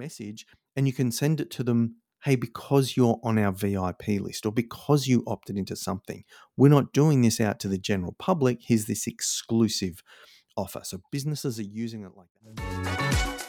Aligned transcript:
message 0.00 0.46
and 0.74 0.86
you 0.86 0.92
can 0.92 1.12
send 1.12 1.40
it 1.40 1.50
to 1.52 1.62
them 1.62 1.96
hey, 2.24 2.36
because 2.36 2.96
you're 2.98 3.18
on 3.22 3.38
our 3.38 3.50
VIP 3.50 4.20
list 4.20 4.44
or 4.44 4.52
because 4.52 5.06
you 5.06 5.24
opted 5.26 5.56
into 5.56 5.74
something, 5.74 6.22
we're 6.54 6.68
not 6.68 6.92
doing 6.92 7.22
this 7.22 7.40
out 7.40 7.58
to 7.58 7.68
the 7.68 7.78
general 7.78 8.14
public. 8.18 8.58
Here's 8.60 8.84
this 8.84 9.06
exclusive 9.06 10.02
offer. 10.56 10.80
So 10.82 11.00
businesses 11.10 11.58
are 11.58 11.62
using 11.62 12.04
it 12.04 12.12
like 12.16 12.28
that. 12.42 13.40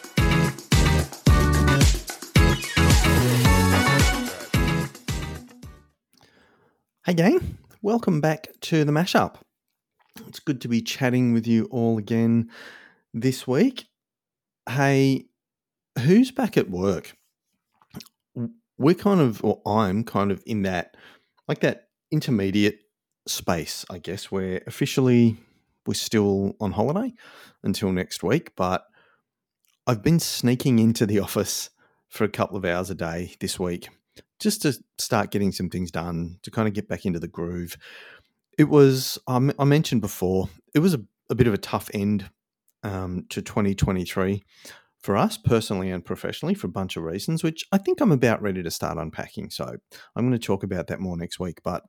Hey, 7.05 7.13
gang, 7.15 7.57
welcome 7.81 8.21
back 8.21 8.47
to 8.61 8.85
the 8.85 8.91
mashup. 8.93 9.35
It's 10.27 10.39
good 10.39 10.61
to 10.61 10.69
be 10.69 10.81
chatting 10.81 11.33
with 11.33 11.45
you 11.45 11.65
all 11.71 11.97
again 11.97 12.49
this 13.13 13.45
week. 13.45 13.87
Hey, 14.69 15.25
who's 15.99 16.31
back 16.31 16.57
at 16.57 16.69
work? 16.69 17.15
we're 18.81 18.95
kind 18.95 19.21
of, 19.21 19.43
or 19.45 19.61
I'm 19.65 20.03
kind 20.03 20.31
of 20.31 20.41
in 20.45 20.63
that, 20.63 20.97
like 21.47 21.59
that 21.59 21.89
intermediate 22.11 22.79
space, 23.27 23.85
I 23.89 23.99
guess, 23.99 24.31
where 24.31 24.61
officially 24.65 25.37
we're 25.85 25.93
still 25.93 26.55
on 26.59 26.71
holiday 26.71 27.13
until 27.63 27.91
next 27.91 28.23
week, 28.23 28.53
but 28.55 28.85
I've 29.85 30.01
been 30.01 30.19
sneaking 30.19 30.79
into 30.79 31.05
the 31.05 31.19
office 31.27 31.69
for 32.09 32.23
a 32.23 32.29
couple 32.29 32.57
of 32.57 32.65
hours 32.65 32.89
a 32.89 32.95
day 32.95 33.35
this 33.39 33.59
week 33.59 33.87
just 34.39 34.63
to 34.63 34.75
start 34.97 35.29
getting 35.29 35.51
some 35.51 35.69
things 35.69 35.91
done, 35.91 36.39
to 36.41 36.49
kind 36.49 36.67
of 36.67 36.73
get 36.73 36.87
back 36.87 37.05
into 37.05 37.19
the 37.19 37.27
groove. 37.27 37.77
It 38.57 38.65
was, 38.65 39.19
I 39.27 39.39
mentioned 39.39 40.01
before, 40.01 40.49
it 40.73 40.79
was 40.79 40.95
a, 40.95 41.01
a 41.29 41.35
bit 41.35 41.47
of 41.47 41.53
a 41.53 41.59
tough 41.59 41.91
end 41.93 42.29
um, 42.83 43.25
to 43.29 43.43
2023 43.43 44.43
for 45.01 45.17
us 45.17 45.37
personally 45.37 45.89
and 45.89 46.05
professionally 46.05 46.53
for 46.53 46.67
a 46.67 46.71
bunch 46.71 46.95
of 46.95 47.03
reasons, 47.03 47.43
which 47.43 47.65
I 47.71 47.77
think 47.77 48.01
I'm 48.01 48.11
about 48.11 48.41
ready 48.41 48.61
to 48.61 48.71
start 48.71 48.97
unpacking. 48.97 49.49
So 49.49 49.75
I'm 50.15 50.27
going 50.27 50.39
to 50.39 50.45
talk 50.45 50.63
about 50.63 50.87
that 50.87 50.99
more 50.99 51.17
next 51.17 51.39
week. 51.39 51.59
But 51.63 51.83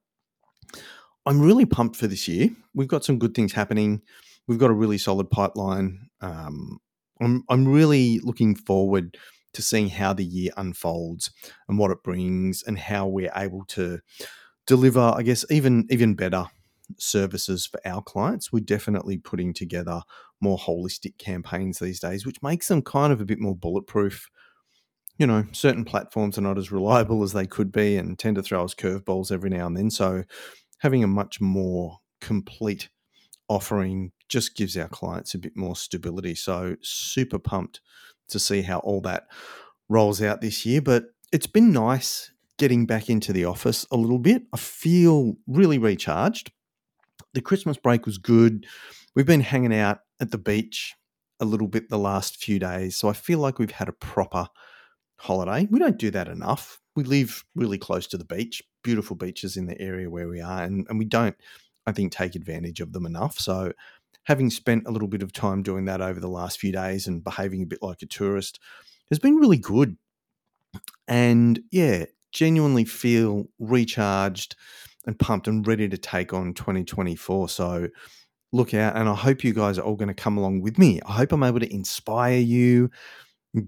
I'm 1.27 1.41
really 1.41 1.67
pumped 1.67 1.97
for 1.97 2.07
this 2.07 2.27
year. 2.27 2.51
We've 2.75 2.89
got 2.89 3.05
some 3.05 3.19
good 3.19 3.35
things 3.35 3.53
happening. 3.53 4.03
We've 4.49 4.59
got 4.59 4.71
a 4.71 4.75
really 4.75 4.99
solid 4.99 5.31
pipeline. 5.31 6.09
Um, 6.21 6.79
I'm, 7.21 7.45
I'm 7.49 7.69
really 7.69 8.19
looking 8.23 8.55
forward 8.55 9.17
to 9.53 9.63
seeing 9.63 9.91
how 9.91 10.15
the 10.15 10.25
year 10.25 10.51
unfolds 10.57 11.31
and 11.69 11.79
what 11.79 11.91
it 11.91 12.03
brings 12.03 12.63
and 12.63 12.79
how 12.79 13.07
we're 13.07 13.33
able 13.37 13.65
to 13.67 14.01
deliver, 14.67 15.01
I 15.01 15.23
guess, 15.23 15.45
even 15.51 15.87
even 15.91 16.15
better 16.15 16.47
services 16.99 17.67
for 17.67 17.81
our 17.85 18.03
clients. 18.03 18.53
We're 18.53 18.61
definitely 18.61 19.19
putting 19.19 19.53
together 19.53 20.03
more 20.41 20.59
holistic 20.59 21.19
campaigns 21.19 21.79
these 21.79 22.01
days, 22.01 22.27
which 22.27 22.43
makes 22.43 22.69
them 22.69 22.83
kind 22.83 23.13
of 23.13 23.21
a 23.21 23.25
bit 23.25 23.39
more 23.39 23.57
bulletproof. 23.57 24.29
You 25.19 25.27
know, 25.27 25.45
certain 25.53 25.85
platforms 25.85 26.39
are 26.39 26.43
not 26.43 26.59
as 26.59 26.73
reliable 26.73 27.23
as 27.23 27.33
they 27.33 27.47
could 27.47 27.71
be 27.71 27.97
and 27.97 28.19
tend 28.19 28.37
to 28.37 28.43
throw 28.43 28.65
us 28.65 28.75
curveballs 28.75 29.31
every 29.31 29.51
now 29.51 29.67
and 29.67 29.77
then. 29.77 29.91
So, 29.91 30.25
having 30.79 31.05
a 31.05 31.09
much 31.09 31.41
more 31.41 31.99
complete 32.21 32.89
offering 33.49 34.13
just 34.29 34.57
gives 34.57 34.77
our 34.77 34.89
clients 34.89 35.35
a 35.35 35.39
bit 35.39 35.57
more 35.57 35.77
stability. 35.77 36.35
So, 36.35 36.77
super 36.83 37.39
pumped 37.39 37.81
to 38.29 38.39
see 38.39 38.63
how 38.63 38.79
all 38.79 39.01
that 39.03 39.25
rolls 39.89 40.23
out 40.23 40.41
this 40.41 40.67
year. 40.67 40.81
But 40.81 41.05
it's 41.33 41.47
been 41.47 41.73
nice 41.73 42.33
getting 42.59 42.87
back 42.87 43.09
into 43.09 43.33
the 43.33 43.45
office 43.45 43.87
a 43.91 43.97
little 43.97 44.19
bit. 44.19 44.43
I 44.53 44.57
feel 44.57 45.35
really 45.47 45.79
recharged 45.79 46.53
the 47.35 47.41
Christmas 47.41 47.77
break 47.77 48.07
was 48.07 48.19
good. 48.19 48.67
We've 49.15 49.27
been 49.27 49.41
hanging 49.41 49.75
out 49.75 50.01
at 50.21 50.31
the 50.31 50.39
beach 50.39 50.95
a 51.41 51.45
little 51.45 51.69
bit 51.69 51.89
the 51.89 51.99
last 51.99 52.37
few 52.37 52.59
days. 52.59 52.97
So 52.97 53.09
I 53.09 53.13
feel 53.13 53.39
like 53.39 53.59
we've 53.59 53.71
had 53.71 53.89
a 53.89 53.93
proper 53.93 54.49
holiday. 55.17 55.67
We 55.71 55.79
don't 55.79 55.99
do 55.99 56.11
that 56.11 56.29
enough. 56.29 56.81
We 56.95 57.05
live 57.05 57.45
really 57.55 57.79
close 57.79 58.07
to 58.09 58.19
the 58.19 58.25
beach, 58.25 58.63
beautiful 58.83 59.17
beaches 59.17 59.57
in 59.57 59.67
the 59.67 59.81
area 59.81 60.11
where 60.11 60.29
we 60.29 60.41
are, 60.41 60.63
and, 60.63 60.87
and 60.89 60.99
we 60.99 61.05
don't, 61.05 61.37
I 61.87 61.93
think, 61.93 62.13
take 62.13 62.35
advantage 62.35 62.81
of 62.81 62.93
them 62.93 63.07
enough. 63.07 63.39
So 63.39 63.73
having 64.25 64.51
spent 64.51 64.87
a 64.87 64.91
little 64.91 65.09
bit 65.09 65.23
of 65.23 65.33
time 65.33 65.63
doing 65.63 65.87
that 65.87 66.01
over 66.01 66.21
the 66.21 66.29
last 66.29 66.61
few 66.61 66.73
days 66.73 67.07
and 67.07 67.25
behaving 67.25 67.63
a 67.63 67.67
bit 67.67 67.83
like 67.83 68.03
a 68.03 68.07
tourist 68.07 68.61
has 69.09 69.19
been 69.19 69.37
really 69.37 69.59
good. 69.59 69.97
And 71.09 71.61
yeah, 71.71 72.07
genuinely 72.31 72.85
feel 72.85 73.49
recharged 73.59 74.57
and 75.07 75.19
pumped 75.19 75.49
and 75.49 75.67
ready 75.67 75.89
to 75.89 75.99
take 75.99 76.33
on 76.33 76.55
2024. 76.55 77.49
So 77.49 77.89
look 78.53 78.75
out, 78.75 78.97
and 78.97 79.09
I 79.09 79.15
hope 79.15 79.45
you 79.45 79.53
guys 79.53 79.79
are 79.79 79.83
all 79.83 79.97
going 79.97 80.09
to 80.09 80.15
come 80.15 80.37
along 80.37 80.61
with 80.61 80.79
me. 80.79 81.01
I 81.07 81.13
hope 81.13 81.33
I'm 81.33 81.43
able 81.43 81.61
to 81.61 81.73
inspire 81.73 82.39
you, 82.39 82.91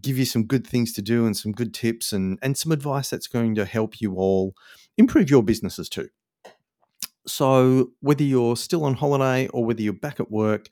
give 0.01 0.19
you 0.19 0.25
some 0.25 0.45
good 0.45 0.67
things 0.67 0.93
to 0.95 1.03
do, 1.03 1.27
and 1.27 1.37
some 1.37 1.53
good 1.53 1.75
tips 1.75 2.13
and 2.13 2.39
and 2.43 2.57
some 2.57 2.73
advice 2.73 3.11
that's 3.11 3.27
going 3.27 3.55
to 3.57 3.65
help 3.65 4.01
you 4.01 4.15
all 4.15 4.55
improve 4.97 5.31
your 5.31 5.43
businesses 5.43 5.89
too. 5.89 6.09
So 7.27 7.93
whether 8.01 8.23
you're 8.23 8.57
still 8.57 8.85
on 8.85 8.95
holiday 8.95 9.49
or 9.49 9.65
whether 9.65 9.81
you're 9.81 9.95
back 9.95 10.21
at 10.21 10.31
work, 10.31 10.69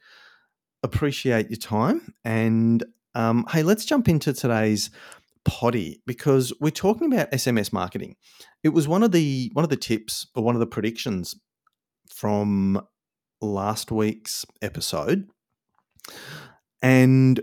appreciate 0.82 1.50
your 1.50 1.58
time. 1.58 2.14
And 2.24 2.84
um, 3.14 3.46
hey, 3.50 3.62
let's 3.62 3.84
jump 3.84 4.08
into 4.08 4.32
today's 4.32 4.90
potty 5.44 6.02
because 6.06 6.52
we're 6.60 6.70
talking 6.70 7.12
about 7.12 7.30
SMS 7.32 7.72
marketing. 7.72 8.16
It 8.62 8.70
was 8.70 8.86
one 8.86 9.02
of 9.02 9.12
the 9.12 9.50
one 9.54 9.64
of 9.64 9.70
the 9.70 9.76
tips 9.76 10.26
or 10.34 10.42
one 10.42 10.54
of 10.54 10.60
the 10.60 10.66
predictions 10.66 11.34
from 12.12 12.80
last 13.40 13.90
week's 13.90 14.44
episode. 14.60 15.28
And 16.80 17.40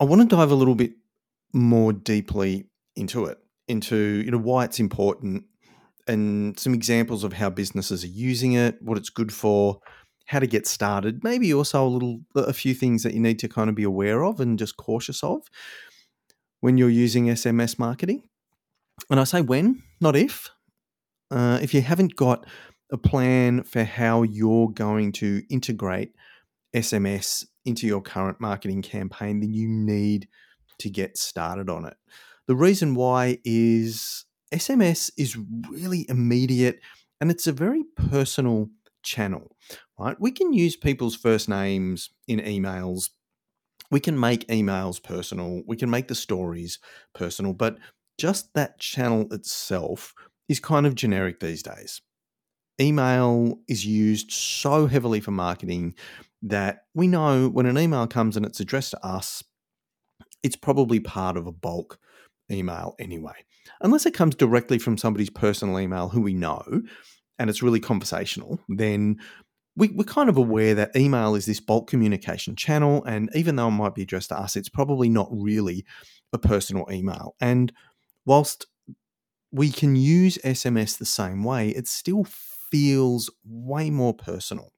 I 0.00 0.04
want 0.04 0.22
to 0.22 0.36
dive 0.36 0.50
a 0.50 0.56
little 0.56 0.74
bit 0.74 0.92
more 1.52 1.92
deeply 1.92 2.66
into 2.96 3.26
it, 3.26 3.38
into 3.68 3.96
you 3.96 4.30
know 4.30 4.38
why 4.38 4.64
it's 4.64 4.80
important 4.80 5.44
and 6.06 6.58
some 6.58 6.74
examples 6.74 7.24
of 7.24 7.32
how 7.32 7.48
businesses 7.48 8.04
are 8.04 8.08
using 8.08 8.52
it, 8.52 8.76
what 8.82 8.98
it's 8.98 9.08
good 9.08 9.32
for, 9.32 9.80
how 10.26 10.38
to 10.38 10.46
get 10.46 10.66
started, 10.66 11.22
maybe 11.22 11.52
also 11.52 11.86
a 11.86 11.88
little 11.88 12.20
a 12.34 12.52
few 12.52 12.74
things 12.74 13.02
that 13.02 13.14
you 13.14 13.20
need 13.20 13.38
to 13.38 13.48
kind 13.48 13.68
of 13.68 13.76
be 13.76 13.82
aware 13.82 14.24
of 14.24 14.40
and 14.40 14.58
just 14.58 14.76
cautious 14.76 15.22
of 15.22 15.42
when 16.64 16.78
you're 16.78 16.88
using 16.88 17.26
SMS 17.26 17.78
marketing. 17.78 18.22
And 19.10 19.20
I 19.20 19.24
say 19.24 19.42
when, 19.42 19.82
not 20.00 20.16
if. 20.16 20.48
Uh, 21.30 21.58
if 21.60 21.74
you 21.74 21.82
haven't 21.82 22.16
got 22.16 22.46
a 22.90 22.96
plan 22.96 23.64
for 23.64 23.84
how 23.84 24.22
you're 24.22 24.70
going 24.70 25.12
to 25.12 25.42
integrate 25.50 26.14
SMS 26.74 27.44
into 27.66 27.86
your 27.86 28.00
current 28.00 28.40
marketing 28.40 28.80
campaign, 28.80 29.40
then 29.40 29.52
you 29.52 29.68
need 29.68 30.26
to 30.78 30.88
get 30.88 31.18
started 31.18 31.68
on 31.68 31.84
it. 31.84 31.98
The 32.46 32.56
reason 32.56 32.94
why 32.94 33.40
is 33.44 34.24
SMS 34.50 35.10
is 35.18 35.36
really 35.70 36.06
immediate 36.08 36.80
and 37.20 37.30
it's 37.30 37.46
a 37.46 37.52
very 37.52 37.84
personal 37.94 38.70
channel, 39.02 39.54
right? 39.98 40.18
We 40.18 40.30
can 40.30 40.54
use 40.54 40.76
people's 40.76 41.14
first 41.14 41.46
names 41.46 42.08
in 42.26 42.40
emails 42.40 43.10
we 43.94 44.00
can 44.00 44.18
make 44.18 44.48
emails 44.48 45.00
personal, 45.00 45.62
we 45.68 45.76
can 45.76 45.88
make 45.88 46.08
the 46.08 46.16
stories 46.16 46.80
personal, 47.14 47.52
but 47.52 47.78
just 48.18 48.52
that 48.54 48.80
channel 48.80 49.32
itself 49.32 50.12
is 50.48 50.58
kind 50.58 50.84
of 50.84 50.96
generic 50.96 51.38
these 51.38 51.62
days. 51.62 52.02
Email 52.80 53.60
is 53.68 53.86
used 53.86 54.32
so 54.32 54.88
heavily 54.88 55.20
for 55.20 55.30
marketing 55.30 55.94
that 56.42 56.86
we 56.92 57.06
know 57.06 57.48
when 57.48 57.66
an 57.66 57.78
email 57.78 58.08
comes 58.08 58.36
and 58.36 58.44
it's 58.44 58.58
addressed 58.58 58.90
to 58.90 59.06
us, 59.06 59.44
it's 60.42 60.56
probably 60.56 60.98
part 60.98 61.36
of 61.36 61.46
a 61.46 61.52
bulk 61.52 62.00
email 62.50 62.96
anyway. 62.98 63.44
Unless 63.80 64.06
it 64.06 64.14
comes 64.14 64.34
directly 64.34 64.80
from 64.80 64.98
somebody's 64.98 65.30
personal 65.30 65.78
email 65.78 66.08
who 66.08 66.20
we 66.20 66.34
know 66.34 66.82
and 67.38 67.48
it's 67.48 67.62
really 67.62 67.78
conversational, 67.78 68.58
then 68.68 69.20
we, 69.76 69.88
we're 69.88 70.04
kind 70.04 70.28
of 70.28 70.36
aware 70.36 70.74
that 70.74 70.94
email 70.96 71.34
is 71.34 71.46
this 71.46 71.60
bulk 71.60 71.88
communication 71.88 72.56
channel. 72.56 73.02
And 73.04 73.28
even 73.34 73.56
though 73.56 73.68
it 73.68 73.72
might 73.72 73.94
be 73.94 74.02
addressed 74.02 74.28
to 74.28 74.38
us, 74.38 74.56
it's 74.56 74.68
probably 74.68 75.08
not 75.08 75.28
really 75.30 75.84
a 76.32 76.38
personal 76.38 76.86
email. 76.90 77.34
And 77.40 77.72
whilst 78.24 78.66
we 79.50 79.70
can 79.70 79.96
use 79.96 80.38
SMS 80.44 80.98
the 80.98 81.04
same 81.04 81.44
way, 81.44 81.70
it 81.70 81.88
still 81.88 82.24
feels 82.24 83.30
way 83.44 83.90
more 83.90 84.14
personal. 84.14 84.72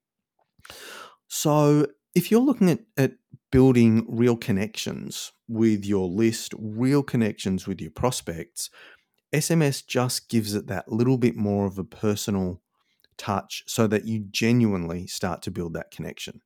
So 1.28 1.86
if 2.14 2.30
you're 2.30 2.40
looking 2.40 2.70
at, 2.70 2.80
at 2.96 3.12
building 3.50 4.04
real 4.08 4.36
connections 4.36 5.32
with 5.48 5.84
your 5.84 6.08
list, 6.08 6.54
real 6.58 7.02
connections 7.02 7.66
with 7.66 7.80
your 7.80 7.90
prospects, 7.90 8.70
SMS 9.34 9.86
just 9.86 10.28
gives 10.28 10.54
it 10.54 10.66
that 10.68 10.90
little 10.90 11.18
bit 11.18 11.36
more 11.36 11.66
of 11.66 11.78
a 11.78 11.84
personal 11.84 12.60
touch 13.16 13.64
so 13.66 13.86
that 13.86 14.06
you 14.06 14.26
genuinely 14.30 15.06
start 15.06 15.42
to 15.42 15.50
build 15.50 15.74
that 15.74 15.90
connection. 15.90 16.42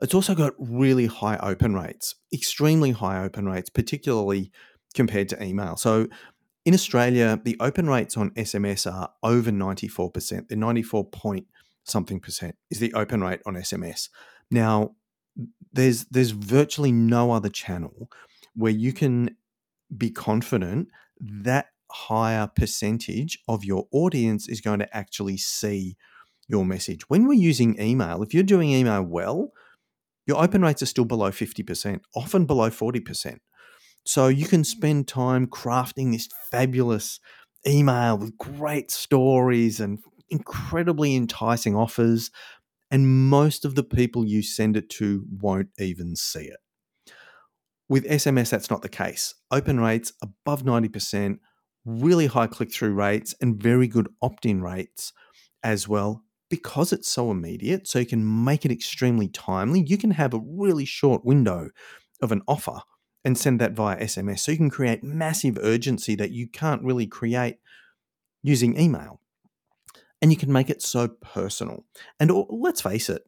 It's 0.00 0.14
also 0.14 0.34
got 0.34 0.54
really 0.58 1.06
high 1.06 1.36
open 1.38 1.74
rates, 1.74 2.14
extremely 2.32 2.92
high 2.92 3.22
open 3.22 3.46
rates, 3.46 3.70
particularly 3.70 4.50
compared 4.94 5.28
to 5.30 5.42
email. 5.42 5.76
So 5.76 6.08
in 6.64 6.74
Australia, 6.74 7.40
the 7.42 7.56
open 7.60 7.88
rates 7.88 8.16
on 8.16 8.30
SMS 8.30 8.90
are 8.90 9.10
over 9.22 9.50
94%. 9.50 10.48
They're 10.48 10.58
94 10.58 11.08
point 11.10 11.46
something 11.84 12.20
percent 12.20 12.54
is 12.70 12.78
the 12.78 12.92
open 12.94 13.22
rate 13.22 13.40
on 13.46 13.54
SMS. 13.54 14.08
Now, 14.50 14.94
there's 15.72 16.04
there's 16.06 16.30
virtually 16.30 16.92
no 16.92 17.30
other 17.30 17.48
channel 17.48 18.10
where 18.54 18.72
you 18.72 18.92
can 18.92 19.36
be 19.96 20.10
confident 20.10 20.88
that 21.20 21.68
higher 21.90 22.46
percentage 22.46 23.38
of 23.48 23.64
your 23.64 23.86
audience 23.92 24.48
is 24.48 24.60
going 24.60 24.78
to 24.78 24.96
actually 24.96 25.36
see 25.36 25.96
your 26.48 26.64
message. 26.64 27.08
When 27.08 27.26
we're 27.26 27.34
using 27.34 27.80
email, 27.80 28.22
if 28.22 28.32
you're 28.32 28.42
doing 28.42 28.70
email 28.70 29.02
well, 29.02 29.52
your 30.26 30.42
open 30.42 30.62
rates 30.62 30.82
are 30.82 30.86
still 30.86 31.04
below 31.04 31.30
50%, 31.30 32.00
often 32.14 32.44
below 32.44 32.70
40%. 32.70 33.38
So 34.04 34.28
you 34.28 34.46
can 34.46 34.64
spend 34.64 35.08
time 35.08 35.46
crafting 35.46 36.12
this 36.12 36.28
fabulous 36.50 37.20
email 37.66 38.16
with 38.16 38.36
great 38.38 38.90
stories 38.90 39.80
and 39.80 39.98
incredibly 40.30 41.14
enticing 41.14 41.74
offers. 41.74 42.30
And 42.90 43.28
most 43.28 43.64
of 43.64 43.74
the 43.74 43.82
people 43.82 44.24
you 44.24 44.42
send 44.42 44.76
it 44.76 44.88
to 44.90 45.26
won't 45.30 45.68
even 45.78 46.16
see 46.16 46.44
it. 46.44 46.58
With 47.88 48.04
SMS, 48.04 48.50
that's 48.50 48.70
not 48.70 48.82
the 48.82 48.88
case. 48.88 49.34
Open 49.50 49.80
rates 49.80 50.12
above 50.22 50.62
90%, 50.62 51.38
really 51.88 52.26
high 52.26 52.46
click 52.46 52.72
through 52.72 52.94
rates, 52.94 53.34
and 53.40 53.60
very 53.60 53.88
good 53.88 54.08
opt 54.20 54.46
in 54.46 54.62
rates 54.62 55.12
as 55.62 55.88
well. 55.88 56.22
Because 56.50 56.92
it's 56.92 57.10
so 57.10 57.30
immediate, 57.30 57.86
so 57.86 57.98
you 57.98 58.06
can 58.06 58.44
make 58.44 58.64
it 58.64 58.70
extremely 58.70 59.28
timely, 59.28 59.84
you 59.86 59.98
can 59.98 60.12
have 60.12 60.32
a 60.32 60.40
really 60.42 60.84
short 60.84 61.24
window 61.24 61.70
of 62.22 62.32
an 62.32 62.42
offer 62.48 62.80
and 63.24 63.36
send 63.36 63.60
that 63.60 63.72
via 63.72 63.98
SMS. 63.98 64.40
So 64.40 64.52
you 64.52 64.58
can 64.58 64.70
create 64.70 65.04
massive 65.04 65.58
urgency 65.60 66.14
that 66.14 66.30
you 66.30 66.48
can't 66.48 66.82
really 66.82 67.06
create 67.06 67.56
using 68.42 68.80
email. 68.80 69.20
And 70.22 70.30
you 70.30 70.36
can 70.36 70.52
make 70.52 70.70
it 70.70 70.82
so 70.82 71.08
personal. 71.08 71.84
And 72.18 72.32
let's 72.48 72.80
face 72.80 73.08
it, 73.10 73.22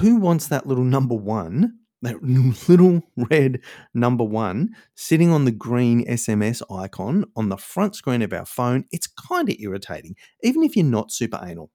who 0.00 0.16
wants 0.16 0.48
that 0.48 0.66
little 0.66 0.84
number 0.84 1.14
one, 1.14 1.78
that 2.02 2.22
little 2.68 3.02
red 3.30 3.60
number 3.94 4.24
one 4.24 4.70
sitting 4.94 5.30
on 5.30 5.44
the 5.44 5.52
green 5.52 6.06
SMS 6.06 6.62
icon 6.70 7.24
on 7.36 7.48
the 7.48 7.56
front 7.56 7.94
screen 7.96 8.22
of 8.22 8.32
our 8.32 8.44
phone? 8.44 8.84
It's 8.92 9.06
kind 9.06 9.48
of 9.48 9.56
irritating, 9.58 10.16
even 10.42 10.62
if 10.62 10.76
you're 10.76 10.84
not 10.84 11.12
super 11.12 11.40
anal. 11.42 11.70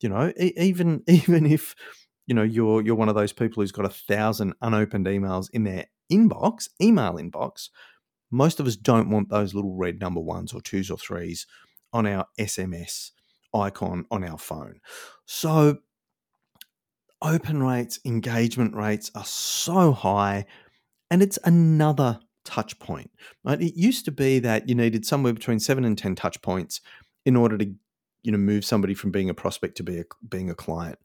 You 0.00 0.08
know, 0.08 0.32
even 0.38 1.02
even 1.08 1.46
if 1.46 1.74
you 2.26 2.34
know 2.34 2.42
you're 2.42 2.82
you're 2.82 2.94
one 2.94 3.08
of 3.08 3.14
those 3.14 3.32
people 3.32 3.62
who's 3.62 3.72
got 3.72 3.84
a 3.84 3.90
thousand 3.90 4.54
unopened 4.60 5.06
emails 5.06 5.48
in 5.52 5.64
their 5.64 5.86
inbox, 6.10 6.68
email 6.80 7.14
inbox, 7.14 7.68
most 8.30 8.58
of 8.58 8.66
us 8.66 8.76
don't 8.76 9.10
want 9.10 9.28
those 9.28 9.54
little 9.54 9.74
red 9.74 10.00
number 10.00 10.20
ones 10.20 10.52
or 10.52 10.60
twos 10.60 10.90
or 10.90 10.98
threes 10.98 11.46
on 11.92 12.06
our 12.06 12.26
SMS 12.40 13.10
icon 13.54 14.06
on 14.10 14.24
our 14.24 14.38
phone. 14.38 14.80
So, 15.26 15.78
open 17.22 17.62
rates, 17.62 18.00
engagement 18.04 18.74
rates 18.74 19.10
are 19.14 19.24
so 19.24 19.92
high, 19.92 20.44
and 21.10 21.22
it's 21.22 21.38
another 21.44 22.20
touch 22.44 22.78
point. 22.78 23.10
Right? 23.44 23.60
It 23.60 23.76
used 23.76 24.04
to 24.06 24.12
be 24.12 24.38
that 24.40 24.68
you 24.68 24.74
needed 24.74 25.06
somewhere 25.06 25.32
between 25.32 25.60
seven 25.60 25.84
and 25.84 25.96
ten 25.96 26.14
touch 26.14 26.40
points 26.42 26.80
in 27.24 27.36
order 27.36 27.56
to 27.58 27.72
you 28.22 28.32
know 28.32 28.38
move 28.38 28.64
somebody 28.64 28.94
from 28.94 29.10
being 29.10 29.30
a 29.30 29.34
prospect 29.34 29.76
to 29.78 29.82
be 29.82 30.00
a, 30.00 30.04
being 30.28 30.50
a 30.50 30.54
client 30.54 30.98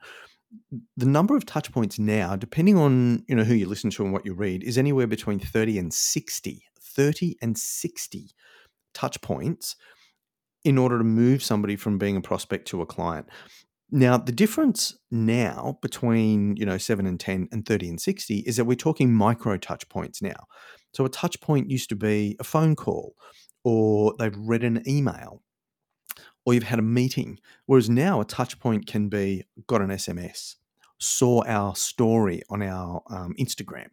the 0.96 1.06
number 1.06 1.36
of 1.36 1.46
touch 1.46 1.72
points 1.72 2.00
now, 2.00 2.36
depending 2.36 2.78
on 2.78 3.24
you 3.28 3.36
know 3.36 3.44
who 3.44 3.54
you 3.54 3.68
listen 3.68 3.90
to 3.92 4.04
and 4.04 4.14
what 4.14 4.26
you 4.26 4.34
read, 4.34 4.64
is 4.64 4.78
anywhere 4.78 5.08
between 5.08 5.40
30 5.40 5.78
and 5.80 5.94
60. 5.94 6.64
30 6.82 7.38
and 7.42 7.58
60 7.58 8.32
touch 8.94 9.22
points 9.22 9.76
in 10.64 10.78
order 10.78 10.98
to 10.98 11.04
move 11.04 11.44
somebody 11.44 11.76
from 11.76 12.00
being 12.00 12.18
a 12.18 12.22
prospect 12.22 12.68
to 12.70 12.82
a 12.82 12.86
client. 12.86 13.28
Now, 13.90 14.18
the 14.18 14.34
difference 14.34 14.98
now 15.12 15.80
between, 15.82 16.58
you 16.58 16.66
know, 16.66 16.78
7 16.78 17.06
and 17.06 17.20
10 17.20 17.48
and 17.52 17.66
30 17.66 17.90
and 17.90 18.02
60 18.02 18.40
is 18.40 18.58
that 18.58 18.66
we're 18.66 18.76
talking 18.76 19.14
micro 19.14 19.58
touch 19.58 19.88
points 19.88 20.22
now. 20.22 20.48
So 20.94 21.06
a 21.06 21.10
touch 21.10 21.40
point 21.40 21.70
used 21.70 21.90
to 21.90 21.96
be 21.96 22.36
a 22.40 22.44
phone 22.44 22.76
call 22.76 23.16
or 23.64 24.14
they've 24.20 24.36
read 24.38 24.64
an 24.64 24.84
email 24.88 25.42
or 26.46 26.54
you've 26.54 26.64
had 26.64 26.80
a 26.80 26.84
meeting. 26.84 27.40
Whereas 27.66 27.90
now 27.90 28.20
a 28.20 28.26
touch 28.26 28.60
point 28.60 28.88
can 28.88 29.08
be 29.08 29.46
got 29.68 29.82
an 29.82 29.90
SMS, 29.90 30.56
saw 31.00 31.44
our 31.46 31.76
story 31.76 32.42
on 32.50 32.62
our 32.62 33.04
um, 33.10 33.36
Instagram, 33.40 33.88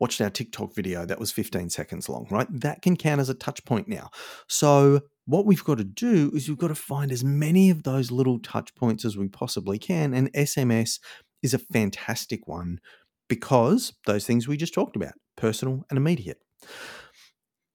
watched 0.00 0.20
our 0.20 0.30
TikTok 0.30 0.74
video 0.74 1.04
that 1.04 1.20
was 1.20 1.30
15 1.30 1.70
seconds 1.70 2.08
long, 2.08 2.26
right? 2.30 2.48
That 2.50 2.82
can 2.82 2.96
count 2.96 3.20
as 3.20 3.28
a 3.28 3.34
touch 3.34 3.64
point 3.64 3.86
now. 3.86 4.10
So 4.48 5.02
what 5.26 5.46
we've 5.46 5.64
got 5.64 5.78
to 5.78 5.84
do 5.84 6.32
is 6.34 6.48
we've 6.48 6.58
got 6.58 6.68
to 6.68 6.74
find 6.74 7.12
as 7.12 7.22
many 7.22 7.70
of 7.70 7.82
those 7.82 8.10
little 8.10 8.38
touch 8.38 8.74
points 8.74 9.04
as 9.04 9.16
we 9.16 9.28
possibly 9.28 9.78
can. 9.78 10.14
And 10.14 10.32
SMS 10.32 10.98
is 11.42 11.54
a 11.54 11.58
fantastic 11.58 12.48
one 12.48 12.80
because 13.28 13.92
those 14.06 14.26
things 14.26 14.48
we 14.48 14.56
just 14.56 14.74
talked 14.74 14.96
about 14.96 15.12
personal 15.36 15.84
and 15.90 15.96
immediate. 15.96 16.38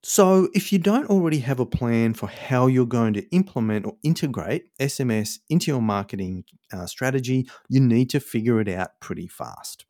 So, 0.08 0.50
if 0.54 0.72
you 0.72 0.78
don't 0.78 1.10
already 1.10 1.40
have 1.40 1.60
a 1.60 1.66
plan 1.66 2.14
for 2.14 2.28
how 2.28 2.68
you're 2.68 2.86
going 2.86 3.14
to 3.14 3.28
implement 3.32 3.88
or 3.88 3.94
integrate 4.04 4.66
SMS 4.80 5.40
into 5.50 5.72
your 5.72 5.82
marketing 5.82 6.44
uh, 6.72 6.86
strategy, 6.86 7.50
you 7.70 7.80
need 7.80 8.12
to 8.12 8.20
figure 8.20 8.62
it 8.62 8.70
out 8.70 8.92
pretty 9.00 9.28
fast. 9.28 9.86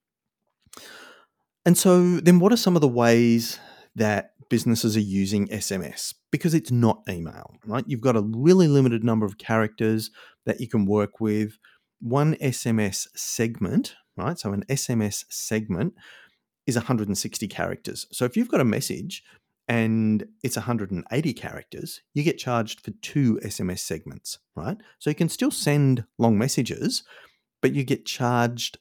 And 1.66 1.78
so, 1.78 2.18
then 2.18 2.40
what 2.40 2.54
are 2.54 2.58
some 2.58 2.76
of 2.76 2.82
the 2.82 2.88
ways 2.88 3.60
that 3.96 4.32
businesses 4.50 4.96
are 4.96 5.02
using 5.02 5.48
SMS? 5.48 6.14
Because 6.32 6.54
it's 6.54 6.72
not 6.72 7.02
email, 7.10 7.56
right? 7.66 7.84
You've 7.88 8.02
got 8.02 8.16
a 8.16 8.22
really 8.22 8.68
limited 8.68 9.04
number 9.04 9.26
of 9.26 9.38
characters 9.38 10.12
that 10.46 10.60
you 10.60 10.68
can 10.68 10.86
work 10.86 11.20
with. 11.20 11.58
One 12.00 12.36
SMS 12.36 13.08
segment, 13.16 13.96
right? 14.16 14.38
So, 14.38 14.54
an 14.54 14.64
SMS 14.70 15.26
segment 15.30 15.96
is 16.68 16.76
160 16.76 17.48
characters. 17.48 18.06
So, 18.12 18.26
if 18.26 18.38
you've 18.38 18.50
got 18.50 18.62
a 18.62 18.66
message, 18.66 19.24
and 19.68 20.26
it's 20.44 20.58
180 20.58 21.34
characters, 21.34 22.02
you 22.14 22.24
get 22.24 22.38
charged 22.38 22.82
for 22.82 22.92
two 23.02 23.40
SMS 23.44 23.80
segments, 23.80 24.38
right? 24.56 24.78
So 25.00 25.10
you 25.10 25.16
can 25.16 25.30
still 25.30 25.52
send 25.52 26.06
long 26.18 26.38
messages, 26.38 27.04
but 27.62 27.74
you 27.74 27.84
get 27.84 28.06
charged 28.06 28.78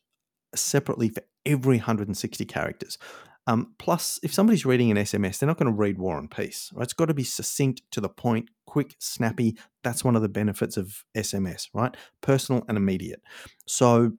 separately 0.59 1.09
for 1.09 1.23
every 1.47 1.77
160 1.77 2.45
characters. 2.45 2.99
Um, 3.47 3.75
plus, 3.79 4.19
if 4.23 4.33
somebody's 4.33 4.65
reading 4.65 4.91
an 4.91 4.97
SMS, 4.97 5.39
they're 5.39 5.47
not 5.47 5.59
going 5.59 5.71
to 5.71 5.79
read 5.79 5.99
War 5.99 6.19
and 6.19 6.31
Peace. 6.31 6.71
Right? 6.75 6.85
It's 6.85 6.95
got 6.95 7.07
to 7.07 7.15
be 7.15 7.25
succinct, 7.25 7.83
to 7.91 8.01
the 8.01 8.09
point, 8.09 8.49
quick, 8.67 8.97
snappy. 8.99 9.59
That's 9.83 10.03
one 10.03 10.17
of 10.17 10.23
the 10.23 10.29
benefits 10.29 10.77
of 10.77 11.05
SMS, 11.15 11.69
right? 11.75 11.95
Personal 12.23 12.65
and 12.69 12.79
immediate. 12.79 13.23
So 13.67 14.13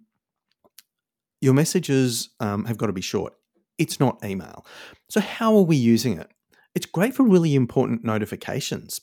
your 1.41 1.53
messages 1.53 2.29
um, 2.39 2.65
have 2.65 2.77
got 2.77 2.87
to 2.87 2.93
be 2.93 3.01
short. 3.01 3.33
It's 3.77 3.99
not 3.99 4.23
email. 4.23 4.65
So 5.09 5.19
how 5.19 5.55
are 5.57 5.63
we 5.63 5.75
using 5.75 6.17
it? 6.17 6.29
It's 6.75 6.85
great 6.85 7.15
for 7.15 7.23
really 7.23 7.55
important 7.55 8.03
notifications. 8.03 9.01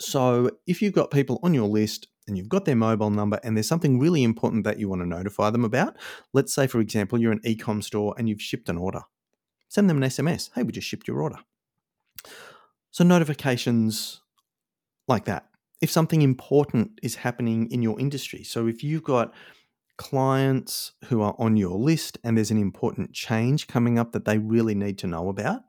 So 0.00 0.50
if 0.66 0.82
you've 0.82 0.94
got 0.94 1.10
people 1.10 1.40
on 1.42 1.54
your 1.54 1.68
list 1.68 2.08
and 2.28 2.36
you've 2.36 2.48
got 2.48 2.64
their 2.64 2.76
mobile 2.76 3.10
number 3.10 3.40
and 3.42 3.56
there's 3.56 3.68
something 3.68 3.98
really 3.98 4.22
important 4.22 4.64
that 4.64 4.78
you 4.78 4.88
want 4.88 5.02
to 5.02 5.06
notify 5.06 5.50
them 5.50 5.64
about, 5.64 5.96
let's 6.32 6.52
say, 6.52 6.66
for 6.66 6.80
example, 6.80 7.18
you're 7.18 7.32
an 7.32 7.40
e-com 7.44 7.82
store 7.82 8.14
and 8.18 8.28
you've 8.28 8.42
shipped 8.42 8.68
an 8.68 8.76
order. 8.76 9.00
Send 9.68 9.88
them 9.88 10.02
an 10.02 10.08
SMS. 10.08 10.50
Hey, 10.54 10.62
we 10.62 10.72
just 10.72 10.86
shipped 10.86 11.08
your 11.08 11.20
order. 11.20 11.38
So 12.90 13.04
notifications 13.04 14.20
like 15.06 15.24
that. 15.26 15.46
If 15.80 15.90
something 15.90 16.22
important 16.22 16.98
is 17.02 17.16
happening 17.16 17.70
in 17.70 17.82
your 17.82 17.98
industry. 18.00 18.42
So 18.44 18.66
if 18.66 18.82
you've 18.82 19.04
got 19.04 19.32
clients 19.96 20.92
who 21.06 21.20
are 21.20 21.34
on 21.38 21.56
your 21.56 21.76
list 21.76 22.18
and 22.24 22.36
there's 22.36 22.50
an 22.50 22.58
important 22.58 23.12
change 23.12 23.66
coming 23.66 23.98
up 23.98 24.12
that 24.12 24.24
they 24.24 24.38
really 24.38 24.74
need 24.74 24.96
to 24.98 25.06
know 25.06 25.28
about, 25.28 25.62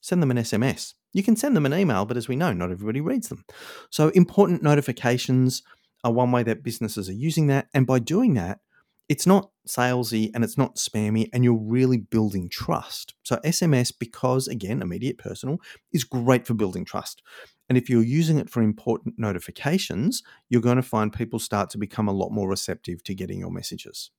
send 0.00 0.20
them 0.20 0.30
an 0.30 0.38
SMS. 0.38 0.94
You 1.12 1.22
can 1.22 1.36
send 1.36 1.54
them 1.54 1.66
an 1.66 1.72
email, 1.72 2.04
but 2.04 2.16
as 2.16 2.26
we 2.26 2.34
know, 2.34 2.52
not 2.52 2.72
everybody 2.72 3.00
reads 3.00 3.28
them. 3.28 3.44
So, 3.90 4.08
important 4.10 4.62
notifications 4.62 5.62
are 6.04 6.12
one 6.12 6.30
way 6.30 6.42
that 6.44 6.62
businesses 6.62 7.08
are 7.08 7.14
using 7.14 7.48
that. 7.48 7.68
And 7.74 7.86
by 7.86 7.98
doing 7.98 8.34
that, 8.34 8.60
it's 9.08 9.26
not 9.26 9.50
salesy 9.68 10.30
and 10.34 10.44
it's 10.44 10.56
not 10.56 10.76
spammy, 10.76 11.28
and 11.32 11.44
you're 11.44 11.54
really 11.54 11.98
building 11.98 12.48
trust. 12.48 13.14
So, 13.22 13.36
SMS, 13.44 13.92
because 13.98 14.48
again, 14.48 14.80
immediate 14.80 15.18
personal, 15.18 15.58
is 15.92 16.04
great 16.04 16.46
for 16.46 16.54
building 16.54 16.84
trust. 16.84 17.22
And 17.68 17.76
if 17.76 17.90
you're 17.90 18.02
using 18.02 18.38
it 18.38 18.48
for 18.48 18.62
important 18.62 19.16
notifications, 19.18 20.22
you're 20.48 20.62
going 20.62 20.76
to 20.76 20.82
find 20.82 21.12
people 21.12 21.38
start 21.38 21.70
to 21.70 21.78
become 21.78 22.08
a 22.08 22.12
lot 22.12 22.30
more 22.30 22.48
receptive 22.48 23.02
to 23.04 23.14
getting 23.14 23.40
your 23.40 23.50
messages. 23.50 24.10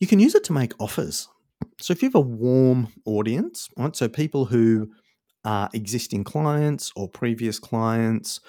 You 0.00 0.06
can 0.06 0.20
use 0.20 0.34
it 0.34 0.44
to 0.44 0.52
make 0.52 0.72
offers. 0.78 1.28
So 1.80 1.92
if 1.92 2.02
you 2.02 2.08
have 2.08 2.14
a 2.14 2.20
warm 2.20 2.88
audience, 3.06 3.68
right, 3.76 3.94
so 3.94 4.08
people 4.08 4.46
who 4.46 4.90
are 5.44 5.68
existing 5.72 6.24
clients 6.24 6.90
or 6.96 7.08
previous 7.08 7.58
clients, 7.58 8.40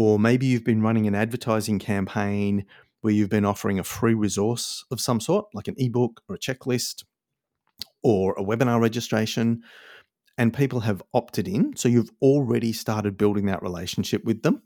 or 0.00 0.18
maybe 0.18 0.46
you've 0.46 0.64
been 0.64 0.80
running 0.80 1.06
an 1.06 1.14
advertising 1.14 1.78
campaign 1.78 2.64
where 3.02 3.12
you've 3.12 3.28
been 3.28 3.44
offering 3.44 3.78
a 3.78 3.84
free 3.84 4.14
resource 4.14 4.82
of 4.90 4.98
some 4.98 5.20
sort, 5.20 5.44
like 5.52 5.68
an 5.68 5.74
ebook 5.76 6.22
or 6.26 6.36
a 6.36 6.38
checklist 6.38 7.04
or 8.02 8.32
a 8.38 8.42
webinar 8.42 8.80
registration, 8.80 9.60
and 10.38 10.54
people 10.54 10.80
have 10.80 11.02
opted 11.12 11.46
in. 11.46 11.76
So 11.76 11.86
you've 11.86 12.12
already 12.22 12.72
started 12.72 13.18
building 13.18 13.44
that 13.46 13.62
relationship 13.62 14.24
with 14.24 14.40
them. 14.40 14.62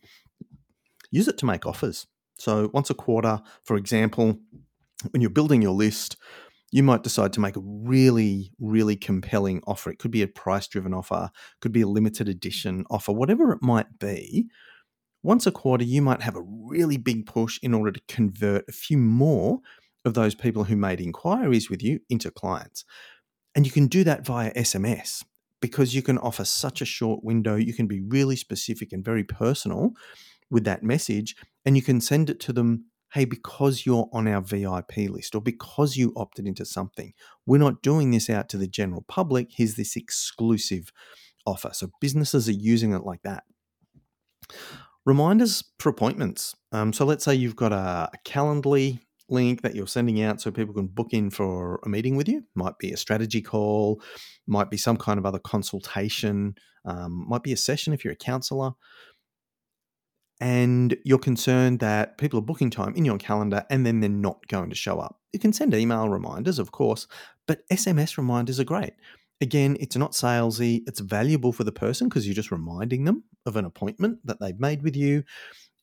Use 1.11 1.27
it 1.27 1.37
to 1.39 1.47
make 1.47 1.67
offers. 1.67 2.07
So 2.39 2.71
once 2.73 2.89
a 2.89 2.95
quarter, 2.95 3.43
for 3.65 3.77
example, 3.77 4.39
when 5.11 5.21
you're 5.21 5.31
building 5.31 5.63
your 5.63 5.75
list, 5.75 6.17
you 6.71 6.85
might 6.85 7.03
decide 7.03 7.33
to 7.33 7.41
make 7.41 7.57
a 7.57 7.63
really, 7.65 8.53
really 8.61 8.95
compelling 8.95 9.65
offer. 9.67 9.91
It 9.91 9.99
could 9.99 10.13
be 10.13 10.23
a 10.23 10.29
price 10.29 10.69
driven 10.69 10.95
offer, 10.95 11.31
could 11.61 11.73
be 11.73 11.83
a 11.83 11.89
limited 11.89 12.29
edition 12.29 12.85
offer, 12.89 13.11
whatever 13.11 13.51
it 13.51 13.63
might 13.63 13.99
be. 13.99 14.47
Once 15.25 15.47
a 15.47 15.51
quarter, 15.51 15.83
you 15.83 16.03
might 16.03 16.21
have 16.21 16.37
a 16.37 16.45
really 16.47 16.99
big 16.99 17.25
push 17.25 17.59
in 17.63 17.73
order 17.73 17.91
to 17.91 18.01
convert 18.09 18.63
a 18.69 18.73
few 18.73 18.99
more 18.99 19.59
of 20.05 20.13
those 20.13 20.35
people 20.35 20.65
who 20.65 20.77
made 20.77 21.01
inquiries 21.01 21.71
with 21.71 21.83
you 21.83 21.99
into 22.11 22.31
clients. 22.31 22.85
And 23.57 23.65
you 23.65 23.73
can 23.73 23.87
do 23.87 24.05
that 24.05 24.27
via 24.27 24.53
SMS 24.53 25.25
because 25.63 25.95
you 25.95 26.03
can 26.03 26.19
offer 26.19 26.45
such 26.45 26.83
a 26.83 26.85
short 26.85 27.25
window. 27.25 27.57
You 27.57 27.73
can 27.73 27.87
be 27.87 28.03
really 28.03 28.37
specific 28.37 28.93
and 28.93 29.03
very 29.03 29.25
personal 29.25 29.93
with 30.51 30.65
that 30.65 30.83
message, 30.83 31.35
and 31.65 31.75
you 31.75 31.83
can 31.83 32.03
send 32.03 32.29
it 32.29 32.39
to 32.41 32.53
them 32.53 32.85
hey, 33.15 33.25
because 33.25 33.87
you're 33.87 34.09
on 34.13 34.27
our 34.27 34.41
VIP 34.41 35.09
list 35.09 35.37
or 35.37 35.41
because 35.41 35.97
you 35.97 36.13
opted 36.17 36.49
into 36.49 36.65
something, 36.65 37.13
we're 37.47 37.59
not 37.59 37.81
doing 37.81 38.11
this 38.11 38.29
out 38.29 38.49
to 38.49 38.59
the 38.59 38.67
general 38.67 39.05
public. 39.07 39.53
Here's 39.57 39.77
this 39.77 39.95
exclusive 39.95 40.91
offer. 41.47 41.71
So 41.73 41.91
businesses 42.01 42.49
are 42.49 42.53
using 42.53 42.93
it 42.93 43.05
like 43.05 43.23
that. 43.23 43.45
Reminders 45.07 45.63
for 45.79 45.91
appointments. 45.91 46.55
Um, 46.73 46.93
so 46.93 47.05
let's 47.05 47.25
say 47.25 47.35
you've 47.35 47.57
got 47.57 47.73
a, 47.73 48.11
Calendly 48.25 49.01
link 49.29 49.63
that 49.63 49.75
you're 49.75 49.87
sending 49.87 50.23
out 50.23 50.41
so 50.41 50.51
people 50.51 50.75
can 50.75 50.87
book 50.87 51.09
in 51.13 51.31
for 51.31 51.81
a 51.85 51.89
meeting 51.89 52.17
with 52.17 52.29
you. 52.29 52.45
Might 52.55 52.79
be 52.79 52.93
a 52.93 52.97
strategy 52.97 53.41
call, 53.41 54.03
might 54.47 54.71
be 54.71 54.77
some 54.77 54.97
kind 54.97 55.19
of 55.19 55.27
other 55.27 55.39
consultation, 55.39 56.55
um, 56.85 57.27
might 57.29 57.43
be 57.43 57.53
a 57.53 57.57
session 57.57 57.93
if 57.93 58.05
you're 58.05 58.13
a 58.13 58.17
counselor 58.17 58.73
and 60.41 60.97
you're 61.05 61.19
concerned 61.19 61.79
that 61.81 62.19
people 62.19 62.39
are 62.39 62.43
booking 62.43 62.71
time 62.71 62.95
in 62.97 63.05
your 63.05 63.19
calendar 63.19 63.65
and 63.71 63.87
then 63.87 64.01
they're 64.01 64.11
not 64.11 64.47
going 64.49 64.69
to 64.69 64.77
show 64.77 64.99
up. 64.99 65.21
You 65.33 65.39
can 65.39 65.53
send 65.53 65.75
email 65.75 66.09
reminders, 66.09 66.59
of 66.59 66.73
course, 66.73 67.07
but 67.47 67.69
SMS 67.71 68.17
reminders 68.19 68.59
are 68.59 68.65
great. 68.65 68.95
Again, 69.45 69.77
it's 69.79 69.95
not 69.95 70.13
salesy, 70.13 70.81
it's 70.87 71.01
valuable 71.01 71.53
for 71.53 71.65
the 71.65 71.71
person 71.71 72.09
because 72.09 72.27
you're 72.27 72.35
just 72.35 72.51
reminding 72.51 73.05
them 73.05 73.25
of 73.45 73.57
an 73.57 73.67
appointment 73.67 74.21
that 74.25 74.41
they've 74.41 74.59
made 74.59 74.83
with 74.83 74.97
you 74.97 75.23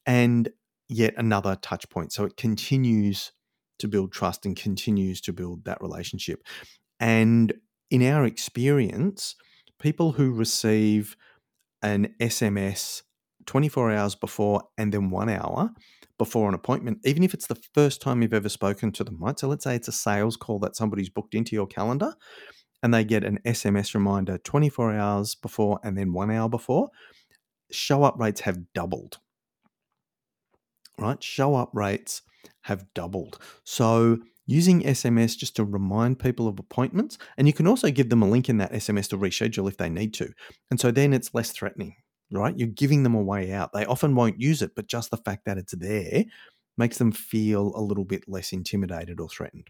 and 0.08 0.50
yet 0.90 1.14
another 1.16 1.56
touch 1.62 1.88
point. 1.92 2.12
So 2.12 2.26
it 2.26 2.38
continues 2.38 3.34
to 3.78 3.88
build 3.88 4.12
trust 4.12 4.48
and 4.48 4.56
continues 4.56 5.22
to 5.22 5.32
build 5.32 5.66
that 5.66 5.80
relationship. 5.80 6.42
And 7.00 7.54
in 7.92 8.02
our 8.02 8.26
experience, 8.26 9.36
people 9.80 10.14
who 10.14 10.32
receive 10.32 11.16
an 11.84 12.16
SMS 12.20 13.04
24 13.46 13.92
hours 13.92 14.16
before 14.16 14.64
and 14.80 14.92
then 14.92 15.12
one 15.12 15.30
hour 15.30 15.70
before 16.18 16.50
an 16.50 16.56
appointment, 16.56 16.98
even 17.06 17.22
if 17.22 17.36
it's 17.36 17.46
the 17.46 17.62
first 17.76 18.02
time 18.02 18.24
you've 18.24 18.34
ever 18.34 18.50
spoken 18.50 18.92
to 18.94 19.04
them, 19.04 19.18
right? 19.20 19.38
So 19.38 19.48
let's 19.48 19.64
say 19.64 19.76
it's 19.76 19.88
a 19.88 19.92
sales 19.92 20.36
call 20.36 20.58
that 20.62 20.76
somebody's 20.76 21.10
booked 21.10 21.36
into 21.36 21.56
your 21.56 21.68
calendar 21.68 22.16
and 22.84 22.94
they 22.94 23.04
get 23.04 23.24
an 23.24 23.40
SMS 23.46 23.94
reminder 23.94 24.38
24 24.38 24.94
hours 24.94 25.36
before 25.36 25.80
and 25.84 25.98
then 25.98 26.14
one 26.14 26.32
hour 26.32 26.50
before, 26.50 26.90
show 27.72 28.04
up 28.04 28.20
rates 28.20 28.42
have 28.42 28.74
doubled, 28.74 29.20
right? 30.98 31.22
Show 31.22 31.56
up 31.56 31.72
rates 31.74 32.22
have 32.62 32.86
doubled. 32.94 33.40
So 33.64 34.20
using 34.46 34.82
SMS 34.84 35.38
just 35.38 35.56
to 35.56 35.64
remind 35.64 36.20
people 36.20 36.48
of 36.48 36.60
appointments, 36.60 37.18
and 37.38 37.48
you 37.48 37.54
can 37.54 37.68
also 37.68 37.92
give 37.92 38.10
them 38.10 38.22
a 38.22 38.30
link 38.30 38.50
in 38.50 38.58
that 38.58 38.74
SMS 38.74 39.10
to 39.10 39.18
reschedule 39.18 39.68
if 39.70 39.78
they 39.78 39.90
need 39.90 40.14
to. 40.16 40.32
And 40.70 40.80
so 40.80 40.92
then 40.92 41.14
it's 41.14 41.34
less 41.34 41.52
threatening 41.52 41.96
right? 42.32 42.58
You're 42.58 42.70
giving 42.70 43.04
them 43.04 43.16
a 43.16 43.22
way 43.22 43.52
out. 43.52 43.74
They 43.74 43.86
often 43.86 44.16
won't 44.16 44.40
use 44.40 44.62
it, 44.62 44.72
but 44.76 44.88
just 44.88 45.12
the 45.12 45.18
fact 45.18 45.46
that 45.46 45.58
it's 45.58 45.76
there 45.76 46.24
makes 46.78 46.98
them 46.98 47.12
feel 47.12 47.74
a 47.76 47.82
little 47.82 48.06
bit 48.06 48.24
less 48.28 48.54
intimidated 48.54 49.20
or 49.20 49.30
threatened. 49.30 49.68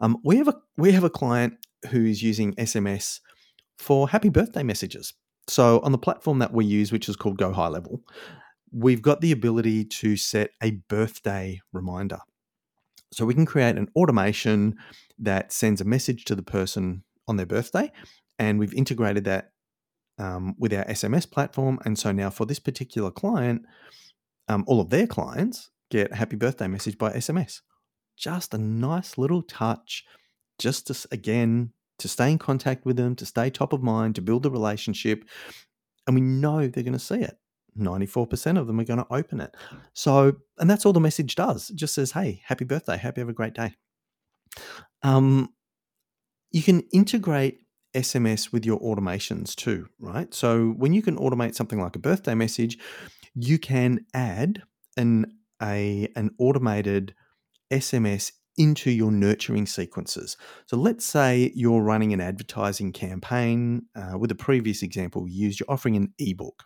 Um, 0.00 0.18
we 0.24 0.36
have 0.36 0.48
a 0.48 0.54
we 0.76 0.92
have 0.92 1.04
a 1.04 1.10
client 1.10 1.54
who 1.90 2.04
is 2.04 2.22
using 2.22 2.54
SMS 2.54 3.20
for 3.78 4.08
happy 4.08 4.28
birthday 4.28 4.62
messages. 4.62 5.14
So 5.48 5.80
on 5.80 5.92
the 5.92 5.98
platform 5.98 6.40
that 6.40 6.52
we 6.52 6.64
use, 6.64 6.92
which 6.92 7.08
is 7.08 7.16
called 7.16 7.38
Go 7.38 7.52
High 7.52 7.68
Level, 7.68 8.02
we've 8.70 9.02
got 9.02 9.20
the 9.20 9.32
ability 9.32 9.84
to 9.84 10.16
set 10.16 10.50
a 10.62 10.72
birthday 10.88 11.60
reminder. 11.72 12.18
So 13.12 13.24
we 13.24 13.34
can 13.34 13.46
create 13.46 13.76
an 13.76 13.88
automation 13.96 14.76
that 15.18 15.52
sends 15.52 15.80
a 15.80 15.84
message 15.84 16.24
to 16.26 16.34
the 16.34 16.42
person 16.42 17.04
on 17.26 17.36
their 17.36 17.46
birthday, 17.46 17.90
and 18.38 18.58
we've 18.58 18.74
integrated 18.74 19.24
that 19.24 19.52
um, 20.18 20.54
with 20.58 20.74
our 20.74 20.84
SMS 20.84 21.30
platform. 21.30 21.78
And 21.84 21.98
so 21.98 22.12
now 22.12 22.30
for 22.30 22.44
this 22.44 22.58
particular 22.58 23.10
client, 23.10 23.62
um, 24.48 24.64
all 24.66 24.80
of 24.80 24.90
their 24.90 25.06
clients 25.06 25.70
get 25.90 26.12
a 26.12 26.16
happy 26.16 26.36
birthday 26.36 26.66
message 26.66 26.98
by 26.98 27.12
SMS. 27.12 27.60
Just 28.16 28.52
a 28.52 28.58
nice 28.58 29.16
little 29.16 29.42
touch, 29.42 30.04
just 30.58 30.86
to, 30.88 31.08
again, 31.12 31.72
to 31.98 32.08
stay 32.08 32.30
in 32.30 32.38
contact 32.38 32.84
with 32.84 32.96
them, 32.96 33.16
to 33.16 33.26
stay 33.26 33.50
top 33.50 33.72
of 33.72 33.82
mind, 33.82 34.14
to 34.16 34.22
build 34.22 34.42
the 34.42 34.50
relationship. 34.50 35.24
And 36.06 36.14
we 36.14 36.20
know 36.20 36.66
they're 36.66 36.84
going 36.84 36.92
to 36.92 36.98
see 36.98 37.20
it. 37.20 37.38
94% 37.78 38.58
of 38.58 38.66
them 38.66 38.80
are 38.80 38.84
going 38.84 38.98
to 38.98 39.06
open 39.10 39.40
it. 39.40 39.54
So, 39.92 40.32
and 40.58 40.68
that's 40.68 40.84
all 40.84 40.92
the 40.92 41.00
message 41.00 41.34
does. 41.34 41.70
It 41.70 41.76
just 41.76 41.94
says, 41.94 42.12
hey, 42.12 42.42
happy 42.44 42.64
birthday. 42.64 42.98
Hope 42.98 43.16
you 43.16 43.20
have 43.20 43.28
a 43.28 43.34
great 43.34 43.54
day. 43.54 43.74
Um, 45.02 45.50
you 46.50 46.62
can 46.62 46.80
integrate 46.92 47.60
SMS 47.94 48.52
with 48.52 48.66
your 48.66 48.80
automations 48.80 49.54
too, 49.54 49.88
right? 49.98 50.32
So 50.34 50.70
when 50.70 50.92
you 50.92 51.02
can 51.02 51.16
automate 51.16 51.54
something 51.54 51.80
like 51.80 51.96
a 51.96 52.00
birthday 52.00 52.34
message, 52.34 52.78
you 53.34 53.58
can 53.58 54.04
add 54.14 54.62
an 54.96 55.26
a 55.62 56.08
an 56.14 56.30
automated 56.38 57.14
SMS 57.72 58.32
into 58.58 58.90
your 58.90 59.10
nurturing 59.10 59.66
sequences. 59.66 60.36
So 60.66 60.76
let's 60.76 61.06
say 61.06 61.52
you're 61.54 61.82
running 61.82 62.12
an 62.12 62.20
advertising 62.20 62.92
campaign. 62.92 63.86
Uh, 63.96 64.18
with 64.18 64.28
the 64.28 64.34
previous 64.34 64.82
example 64.82 65.24
we 65.24 65.30
used, 65.30 65.60
you're 65.60 65.70
offering 65.70 65.96
an 65.96 66.12
ebook, 66.18 66.64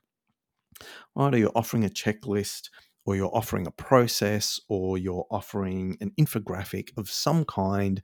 right? 1.15 1.33
Or 1.33 1.39
you're 1.39 1.53
offering 1.55 1.85
a 1.85 1.89
checklist, 1.89 2.71
or 3.05 3.17
you're 3.17 3.35
offering 3.35 3.67
a 3.67 3.71
process, 3.71 4.61
or 4.69 4.99
you're 4.99 5.27
offering 5.31 5.97
an 6.01 6.13
infographic 6.19 6.91
of 6.97 7.09
some 7.11 7.45
kind 7.45 8.03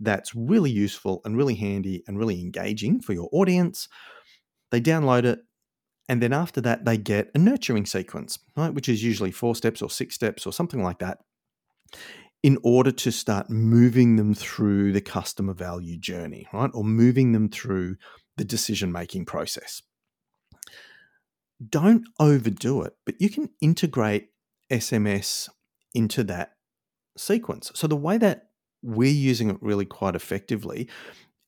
that's 0.00 0.34
really 0.34 0.70
useful 0.70 1.20
and 1.24 1.36
really 1.36 1.54
handy 1.54 2.02
and 2.06 2.18
really 2.18 2.40
engaging 2.40 3.00
for 3.00 3.12
your 3.12 3.28
audience. 3.32 3.88
They 4.70 4.80
download 4.80 5.24
it, 5.24 5.40
and 6.08 6.22
then 6.22 6.32
after 6.32 6.60
that, 6.62 6.84
they 6.84 6.96
get 6.96 7.30
a 7.34 7.38
nurturing 7.38 7.86
sequence, 7.86 8.38
right, 8.56 8.72
which 8.72 8.88
is 8.88 9.02
usually 9.02 9.32
four 9.32 9.54
steps 9.54 9.82
or 9.82 9.90
six 9.90 10.14
steps 10.14 10.46
or 10.46 10.52
something 10.52 10.82
like 10.82 10.98
that, 10.98 11.18
in 12.42 12.58
order 12.62 12.92
to 12.92 13.10
start 13.10 13.50
moving 13.50 14.16
them 14.16 14.34
through 14.34 14.92
the 14.92 15.00
customer 15.00 15.54
value 15.54 15.98
journey, 15.98 16.46
right, 16.52 16.70
or 16.74 16.84
moving 16.84 17.32
them 17.32 17.48
through 17.48 17.96
the 18.36 18.44
decision 18.44 18.92
making 18.92 19.24
process. 19.24 19.82
Don't 21.66 22.06
overdo 22.20 22.82
it, 22.82 22.94
but 23.04 23.14
you 23.18 23.30
can 23.30 23.48
integrate 23.60 24.28
SMS 24.70 25.48
into 25.94 26.22
that 26.24 26.52
sequence. 27.16 27.72
So 27.74 27.86
the 27.86 27.96
way 27.96 28.18
that 28.18 28.50
we're 28.82 29.10
using 29.10 29.50
it 29.50 29.56
really 29.60 29.86
quite 29.86 30.14
effectively 30.14 30.88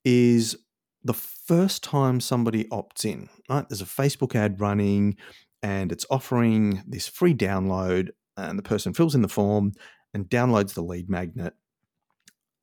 is 0.04 0.56
the 1.04 1.14
first 1.14 1.84
time 1.84 2.20
somebody 2.20 2.64
opts 2.64 3.04
in, 3.04 3.28
right? 3.48 3.68
There's 3.68 3.82
a 3.82 3.84
Facebook 3.84 4.34
ad 4.34 4.60
running 4.60 5.16
and 5.62 5.92
it's 5.92 6.06
offering 6.10 6.82
this 6.86 7.06
free 7.06 7.34
download, 7.34 8.10
and 8.36 8.58
the 8.58 8.62
person 8.62 8.94
fills 8.94 9.14
in 9.14 9.22
the 9.22 9.28
form 9.28 9.72
and 10.14 10.28
downloads 10.28 10.74
the 10.74 10.82
lead 10.82 11.08
magnet. 11.08 11.54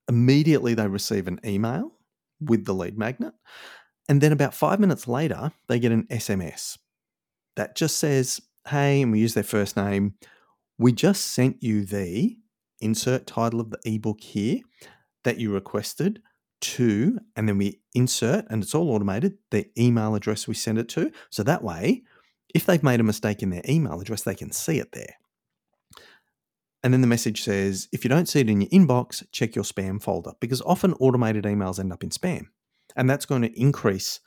Immediately, 0.07 0.73
they 0.73 0.87
receive 0.87 1.27
an 1.27 1.39
email 1.45 1.91
with 2.39 2.65
the 2.65 2.73
lead 2.73 2.97
magnet. 2.97 3.33
And 4.07 4.21
then 4.21 4.31
about 4.31 4.53
five 4.53 4.79
minutes 4.79 5.07
later, 5.07 5.51
they 5.67 5.79
get 5.79 5.91
an 5.91 6.07
SMS 6.11 6.77
that 7.55 7.75
just 7.75 7.97
says, 7.97 8.41
Hey, 8.67 9.01
and 9.01 9.11
we 9.11 9.19
use 9.19 9.33
their 9.33 9.43
first 9.43 9.77
name. 9.77 10.15
We 10.77 10.91
just 10.91 11.25
sent 11.25 11.61
you 11.61 11.85
the 11.85 12.37
insert 12.81 13.25
title 13.27 13.61
of 13.61 13.69
the 13.69 13.79
ebook 13.85 14.21
here 14.21 14.59
that 15.23 15.37
you 15.37 15.53
requested 15.53 16.21
to, 16.61 17.19
and 17.35 17.47
then 17.47 17.57
we 17.57 17.79
insert, 17.93 18.45
and 18.49 18.63
it's 18.63 18.73
all 18.73 18.91
automated, 18.91 19.37
the 19.51 19.67
email 19.77 20.15
address 20.15 20.47
we 20.47 20.53
send 20.53 20.77
it 20.77 20.89
to. 20.89 21.11
So 21.29 21.43
that 21.43 21.63
way, 21.63 22.03
if 22.53 22.65
they've 22.65 22.81
made 22.81 22.99
a 22.99 23.03
mistake 23.03 23.43
in 23.43 23.49
their 23.49 23.61
email 23.67 23.99
address, 23.99 24.23
they 24.23 24.35
can 24.35 24.51
see 24.51 24.79
it 24.79 24.91
there. 24.91 25.15
And 26.85 26.93
then 26.93 27.01
the 27.01 27.07
message 27.07 27.41
says, 27.41 27.87
if 27.91 28.05
you 28.05 28.09
don't 28.09 28.29
see 28.29 28.41
it 28.41 28.49
in 28.49 28.61
your 28.61 28.69
inbox, 28.69 29.25
check 29.31 29.55
your 29.55 29.63
spam 29.63 29.99
folder 29.99 30.33
because 30.39 30.61
often 30.61 30.93
automated 30.99 31.45
emails 31.45 31.79
end 31.79 31.91
up 31.91 32.03
in 32.03 32.11
spam. 32.11 32.43
And 32.95 33.09
that's 33.09 33.25
going 33.25 33.41
to 33.41 33.59
increase 33.59 34.19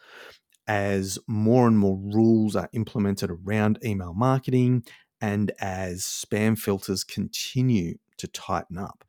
as 0.67 1.21
more 1.29 1.69
and 1.69 1.79
more 1.79 1.97
rules 1.97 2.57
are 2.57 2.69
implemented 2.73 3.31
around 3.31 3.79
email 3.85 4.12
marketing 4.12 4.83
and 5.21 5.53
as 5.61 6.03
spam 6.03 6.59
filters 6.59 7.05
continue 7.05 7.95
to 8.17 8.27
tighten 8.27 8.77
up. 8.77 9.05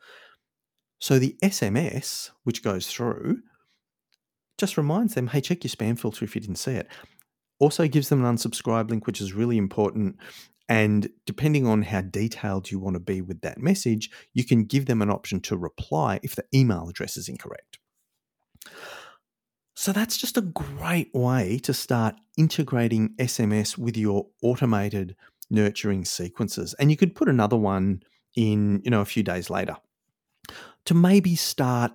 So 1.00 1.18
the 1.18 1.36
SMS, 1.42 2.30
which 2.44 2.62
goes 2.62 2.86
through, 2.86 3.40
just 4.60 4.78
reminds 4.78 5.16
them, 5.16 5.26
hey, 5.26 5.42
check 5.42 5.64
your 5.64 5.72
spam 5.72 5.98
filter 5.98 6.24
if 6.24 6.36
you 6.36 6.42
didn't 6.42 6.58
see 6.58 6.74
it. 6.74 6.88
Also 7.58 7.88
gives 7.88 8.10
them 8.10 8.24
an 8.24 8.36
unsubscribe 8.36 8.92
link, 8.92 9.08
which 9.08 9.20
is 9.20 9.34
really 9.34 9.58
important. 9.58 10.18
And 10.70 11.10
depending 11.26 11.66
on 11.66 11.82
how 11.82 12.02
detailed 12.02 12.70
you 12.70 12.80
want 12.80 12.94
to 12.94 13.00
be 13.00 13.22
with 13.22 13.42
that 13.42 13.58
message, 13.58 14.12
you 14.34 14.44
can 14.44 14.66
give 14.66 14.86
them 14.86 15.02
an 15.02 15.10
option 15.10 15.42
to 15.42 15.58
reply 15.58 16.20
if 16.22 16.36
the 16.36 16.46
email 16.54 16.88
address 16.88 17.18
is 17.18 17.28
incorrect. 17.28 17.80
So 19.76 19.92
that's 19.92 20.18
just 20.18 20.38
a 20.38 20.42
great 20.42 21.10
way 21.14 21.60
to 21.64 21.74
start 21.74 22.16
integrating 22.38 23.16
SMS 23.18 23.78
with 23.78 23.98
your 23.98 24.28
automated 24.44 25.16
nurturing 25.50 26.06
sequences. 26.06 26.76
And 26.76 26.92
you 26.92 26.98
could 26.98 27.16
put 27.16 27.30
another 27.30 27.58
one 27.58 28.04
in, 28.36 28.82
you 28.84 28.92
know, 28.92 29.02
a 29.02 29.06
few 29.06 29.24
days 29.24 29.50
later 29.50 29.78
to 30.86 30.94
maybe 30.94 31.36
start 31.36 31.94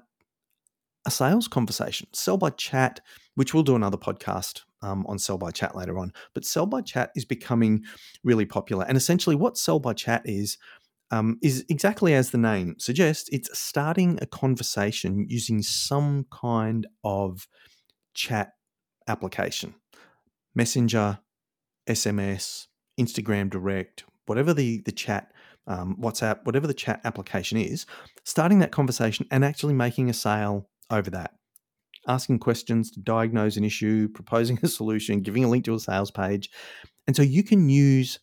a 1.06 1.10
sales 1.10 1.46
conversation. 1.46 2.08
Sell 2.12 2.38
by 2.38 2.50
chat, 2.50 3.00
which 3.34 3.54
we'll 3.54 3.62
do 3.62 3.76
another 3.76 3.98
podcast 3.98 4.62
um, 4.84 5.06
on 5.08 5.18
Sell 5.18 5.38
by 5.38 5.50
Chat 5.50 5.74
later 5.74 5.98
on. 5.98 6.12
But 6.34 6.44
Sell 6.44 6.66
by 6.66 6.82
Chat 6.82 7.10
is 7.16 7.24
becoming 7.24 7.82
really 8.22 8.44
popular. 8.44 8.84
And 8.86 8.96
essentially, 8.96 9.34
what 9.34 9.56
Sell 9.56 9.80
by 9.80 9.94
Chat 9.94 10.22
is, 10.24 10.58
um, 11.10 11.38
is 11.42 11.64
exactly 11.68 12.14
as 12.14 12.30
the 12.30 12.38
name 12.38 12.76
suggests, 12.78 13.28
it's 13.32 13.58
starting 13.58 14.18
a 14.20 14.26
conversation 14.26 15.26
using 15.28 15.62
some 15.62 16.26
kind 16.30 16.86
of 17.02 17.48
chat 18.12 18.52
application 19.08 19.74
Messenger, 20.54 21.18
SMS, 21.88 22.66
Instagram 23.00 23.50
Direct, 23.50 24.04
whatever 24.26 24.54
the, 24.54 24.82
the 24.84 24.92
chat, 24.92 25.32
um, 25.66 25.96
WhatsApp, 26.00 26.44
whatever 26.44 26.66
the 26.66 26.74
chat 26.74 27.00
application 27.04 27.58
is, 27.58 27.86
starting 28.24 28.60
that 28.60 28.70
conversation 28.70 29.26
and 29.30 29.44
actually 29.44 29.74
making 29.74 30.08
a 30.08 30.14
sale 30.14 30.68
over 30.90 31.10
that. 31.10 31.32
Asking 32.06 32.38
questions 32.38 32.90
to 32.92 33.00
diagnose 33.00 33.56
an 33.56 33.64
issue, 33.64 34.08
proposing 34.14 34.58
a 34.62 34.68
solution, 34.68 35.20
giving 35.20 35.44
a 35.44 35.48
link 35.48 35.64
to 35.64 35.74
a 35.74 35.80
sales 35.80 36.10
page. 36.10 36.50
And 37.06 37.14
so 37.14 37.22
you 37.22 37.42
can 37.42 37.68
use 37.68 38.18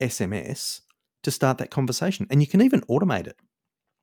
SMS 0.00 0.80
to 1.22 1.30
start 1.30 1.58
that 1.58 1.70
conversation 1.70 2.26
and 2.30 2.40
you 2.40 2.46
can 2.46 2.62
even 2.62 2.80
automate 2.82 3.26
it. 3.26 3.36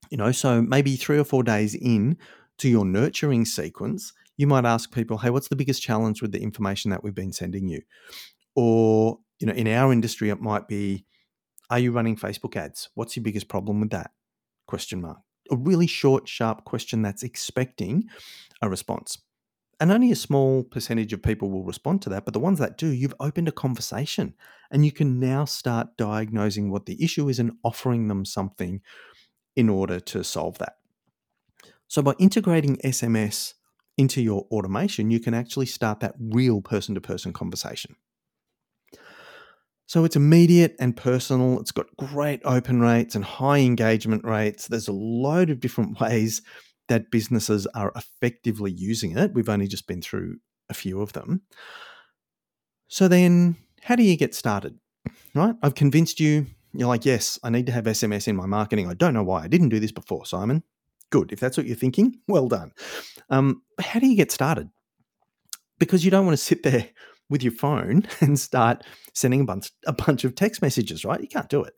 You 0.10 0.18
know, 0.18 0.32
so 0.32 0.62
maybe 0.62 0.96
three 0.96 1.20
or 1.20 1.24
four 1.24 1.44
days 1.44 1.76
in 1.76 2.18
to 2.60 2.70
your 2.70 2.86
nurturing 2.86 3.46
sequence, 3.46 4.14
you 4.38 4.48
might 4.48 4.66
ask 4.66 4.92
people, 4.92 5.18
hey, 5.18 5.30
what's 5.30 5.50
the 5.50 5.56
biggest 5.56 5.82
challenge 5.82 6.22
with 6.22 6.32
the 6.32 6.42
information 6.42 6.92
that 6.92 7.04
we've 7.04 7.16
been 7.16 7.34
sending 7.34 7.68
you? 7.68 7.82
Or, 8.56 9.20
you 9.40 9.48
know, 9.48 9.54
in 9.54 9.68
our 9.68 9.92
industry, 9.92 10.30
it 10.30 10.42
might 10.42 10.68
be, 10.68 11.06
are 11.70 11.80
you 11.80 11.92
running 11.92 12.16
Facebook 12.16 12.56
ads? 12.56 12.90
What's 12.96 13.16
your 13.16 13.24
biggest 13.24 13.48
problem 13.48 13.80
with 13.80 13.92
that? 13.92 14.12
Question 14.66 15.02
mark 15.02 15.20
a 15.52 15.56
really 15.56 15.88
short, 15.88 16.28
sharp 16.28 16.66
question 16.66 17.02
that's 17.02 17.24
expecting 17.24 18.10
a 18.62 18.70
response. 18.70 19.18
And 19.80 19.92
only 19.92 20.12
a 20.12 20.16
small 20.16 20.64
percentage 20.64 21.14
of 21.14 21.24
people 21.24 21.50
will 21.50 21.64
respond 21.64 22.02
to 22.02 22.10
that. 22.10 22.26
But 22.26 22.34
the 22.34 22.40
ones 22.40 22.60
that 22.60 22.78
do, 22.78 22.88
you've 22.88 23.14
opened 23.20 23.48
a 23.48 23.54
conversation 23.54 24.34
and 24.72 24.86
you 24.86 24.92
can 24.92 25.20
now 25.20 25.46
start 25.46 25.96
diagnosing 25.98 26.70
what 26.70 26.86
the 26.86 27.02
issue 27.02 27.30
is 27.30 27.40
and 27.40 27.54
offering 27.64 28.10
them 28.10 28.26
something 28.26 28.82
in 29.56 29.70
order 29.70 30.00
to 30.00 30.24
solve 30.24 30.58
that. 30.58 30.78
So, 31.88 32.02
by 32.02 32.14
integrating 32.20 32.78
SMS 32.78 33.54
into 33.98 34.22
your 34.22 34.46
automation, 34.52 35.12
you 35.12 35.20
can 35.20 35.34
actually 35.34 35.66
start 35.66 36.02
that 36.02 36.16
real 36.20 36.62
person 36.62 36.94
to 36.96 37.02
person 37.02 37.34
conversation. 37.34 37.96
So 39.90 40.06
it's 40.06 40.16
immediate 40.16 40.76
and 40.80 40.96
personal. 40.96 41.60
It's 41.60 41.72
got 41.72 41.88
great 41.98 42.42
open 42.46 42.80
rates 42.80 43.16
and 43.16 43.26
high 43.26 43.58
engagement 43.58 44.24
rates. 44.24 44.68
There's 44.68 44.88
a 44.88 44.92
load 44.92 45.50
of 45.50 45.60
different 45.60 46.00
ways 46.02 46.44
that 46.90 47.10
businesses 47.10 47.66
are 47.74 47.92
effectively 47.96 48.72
using 48.72 49.18
it. 49.18 49.34
We've 49.34 49.50
only 49.50 49.68
just 49.68 49.88
been 49.88 50.04
through 50.04 50.38
a 50.70 50.76
few 50.76 51.02
of 51.02 51.14
them. 51.14 51.42
So 52.88 53.08
then, 53.08 53.56
how 53.82 53.96
do 53.96 54.04
you 54.04 54.16
get 54.16 54.36
started? 54.36 54.78
Right? 55.34 55.56
I've 55.64 55.74
convinced 55.74 56.20
you. 56.20 56.46
You're 56.72 56.88
like, 56.88 57.04
yes, 57.04 57.40
I 57.42 57.50
need 57.50 57.66
to 57.66 57.72
have 57.72 57.86
SMS 57.86 58.28
in 58.28 58.36
my 58.36 58.46
marketing. 58.46 58.88
I 58.88 58.94
don't 58.94 59.16
know 59.16 59.24
why 59.24 59.42
I 59.42 59.48
didn't 59.48 59.70
do 59.70 59.80
this 59.80 59.92
before, 59.92 60.24
Simon. 60.24 60.62
Good. 61.10 61.32
If 61.32 61.40
that's 61.40 61.58
what 61.58 61.66
you're 61.66 61.76
thinking, 61.76 62.20
well 62.28 62.48
done. 62.48 62.74
Um, 63.32 63.64
how 63.80 64.00
do 64.00 64.06
you 64.06 64.16
get 64.16 64.32
started? 64.32 64.70
Because 65.80 66.06
you 66.06 66.12
don't 66.12 66.28
want 66.28 66.38
to 66.38 66.44
sit 66.44 66.62
there 66.62 66.90
with 67.30 67.44
your 67.44 67.54
phone 67.54 68.08
and 68.22 68.40
start 68.40 68.84
sending 69.14 69.42
a 69.42 69.46
bunch 69.46 69.72
a 69.86 69.94
bunch 69.94 70.24
of 70.24 70.36
text 70.36 70.62
messages, 70.62 71.06
right? 71.06 71.22
You 71.22 71.28
can't 71.28 71.50
do 71.50 71.64
it. 71.64 71.74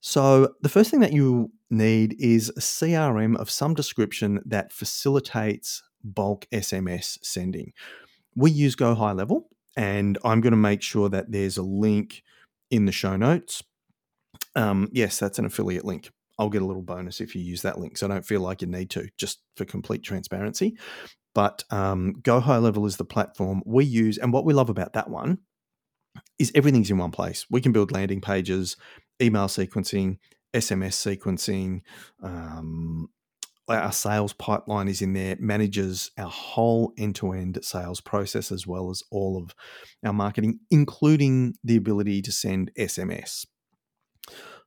So 0.00 0.54
the 0.60 0.68
first 0.68 0.90
thing 0.90 1.00
that 1.00 1.12
you 1.12 1.50
need 1.70 2.14
is 2.20 2.50
a 2.50 2.60
CRM 2.60 3.36
of 3.38 3.50
some 3.50 3.74
description 3.74 4.40
that 4.46 4.72
facilitates 4.72 5.82
bulk 6.04 6.46
SMS 6.52 7.18
sending. 7.22 7.72
We 8.36 8.50
use 8.50 8.76
Go 8.76 8.94
High 8.94 9.12
Level, 9.12 9.48
and 9.76 10.18
I'm 10.24 10.40
going 10.40 10.52
to 10.52 10.56
make 10.58 10.82
sure 10.82 11.08
that 11.08 11.32
there's 11.32 11.56
a 11.56 11.62
link 11.62 12.22
in 12.70 12.86
the 12.86 12.92
show 12.92 13.16
notes. 13.16 13.64
Um, 14.54 14.88
yes, 14.92 15.18
that's 15.18 15.38
an 15.38 15.44
affiliate 15.44 15.84
link. 15.84 16.10
I'll 16.38 16.50
get 16.50 16.62
a 16.62 16.66
little 16.66 16.82
bonus 16.82 17.20
if 17.20 17.34
you 17.34 17.42
use 17.42 17.62
that 17.62 17.78
link. 17.78 17.96
So 17.96 18.06
I 18.06 18.10
don't 18.10 18.26
feel 18.26 18.42
like 18.42 18.60
you 18.60 18.68
need 18.68 18.90
to, 18.90 19.08
just 19.18 19.40
for 19.56 19.64
complete 19.64 20.02
transparency. 20.02 20.76
But 21.36 21.64
um, 21.68 22.14
Go 22.22 22.40
High 22.40 22.56
Level 22.56 22.86
is 22.86 22.96
the 22.96 23.04
platform 23.04 23.62
we 23.66 23.84
use. 23.84 24.16
And 24.16 24.32
what 24.32 24.46
we 24.46 24.54
love 24.54 24.70
about 24.70 24.94
that 24.94 25.10
one 25.10 25.36
is 26.38 26.50
everything's 26.54 26.90
in 26.90 26.96
one 26.96 27.10
place. 27.10 27.44
We 27.50 27.60
can 27.60 27.72
build 27.72 27.92
landing 27.92 28.22
pages, 28.22 28.78
email 29.20 29.46
sequencing, 29.46 30.16
SMS 30.54 30.94
sequencing. 30.94 31.82
Um, 32.22 33.10
our 33.68 33.92
sales 33.92 34.32
pipeline 34.32 34.88
is 34.88 35.02
in 35.02 35.12
there, 35.12 35.36
manages 35.38 36.10
our 36.16 36.30
whole 36.30 36.94
end 36.96 37.16
to 37.16 37.32
end 37.32 37.58
sales 37.60 38.00
process 38.00 38.50
as 38.50 38.66
well 38.66 38.88
as 38.88 39.02
all 39.10 39.36
of 39.36 39.54
our 40.02 40.14
marketing, 40.14 40.60
including 40.70 41.52
the 41.62 41.76
ability 41.76 42.22
to 42.22 42.32
send 42.32 42.70
SMS. 42.78 43.44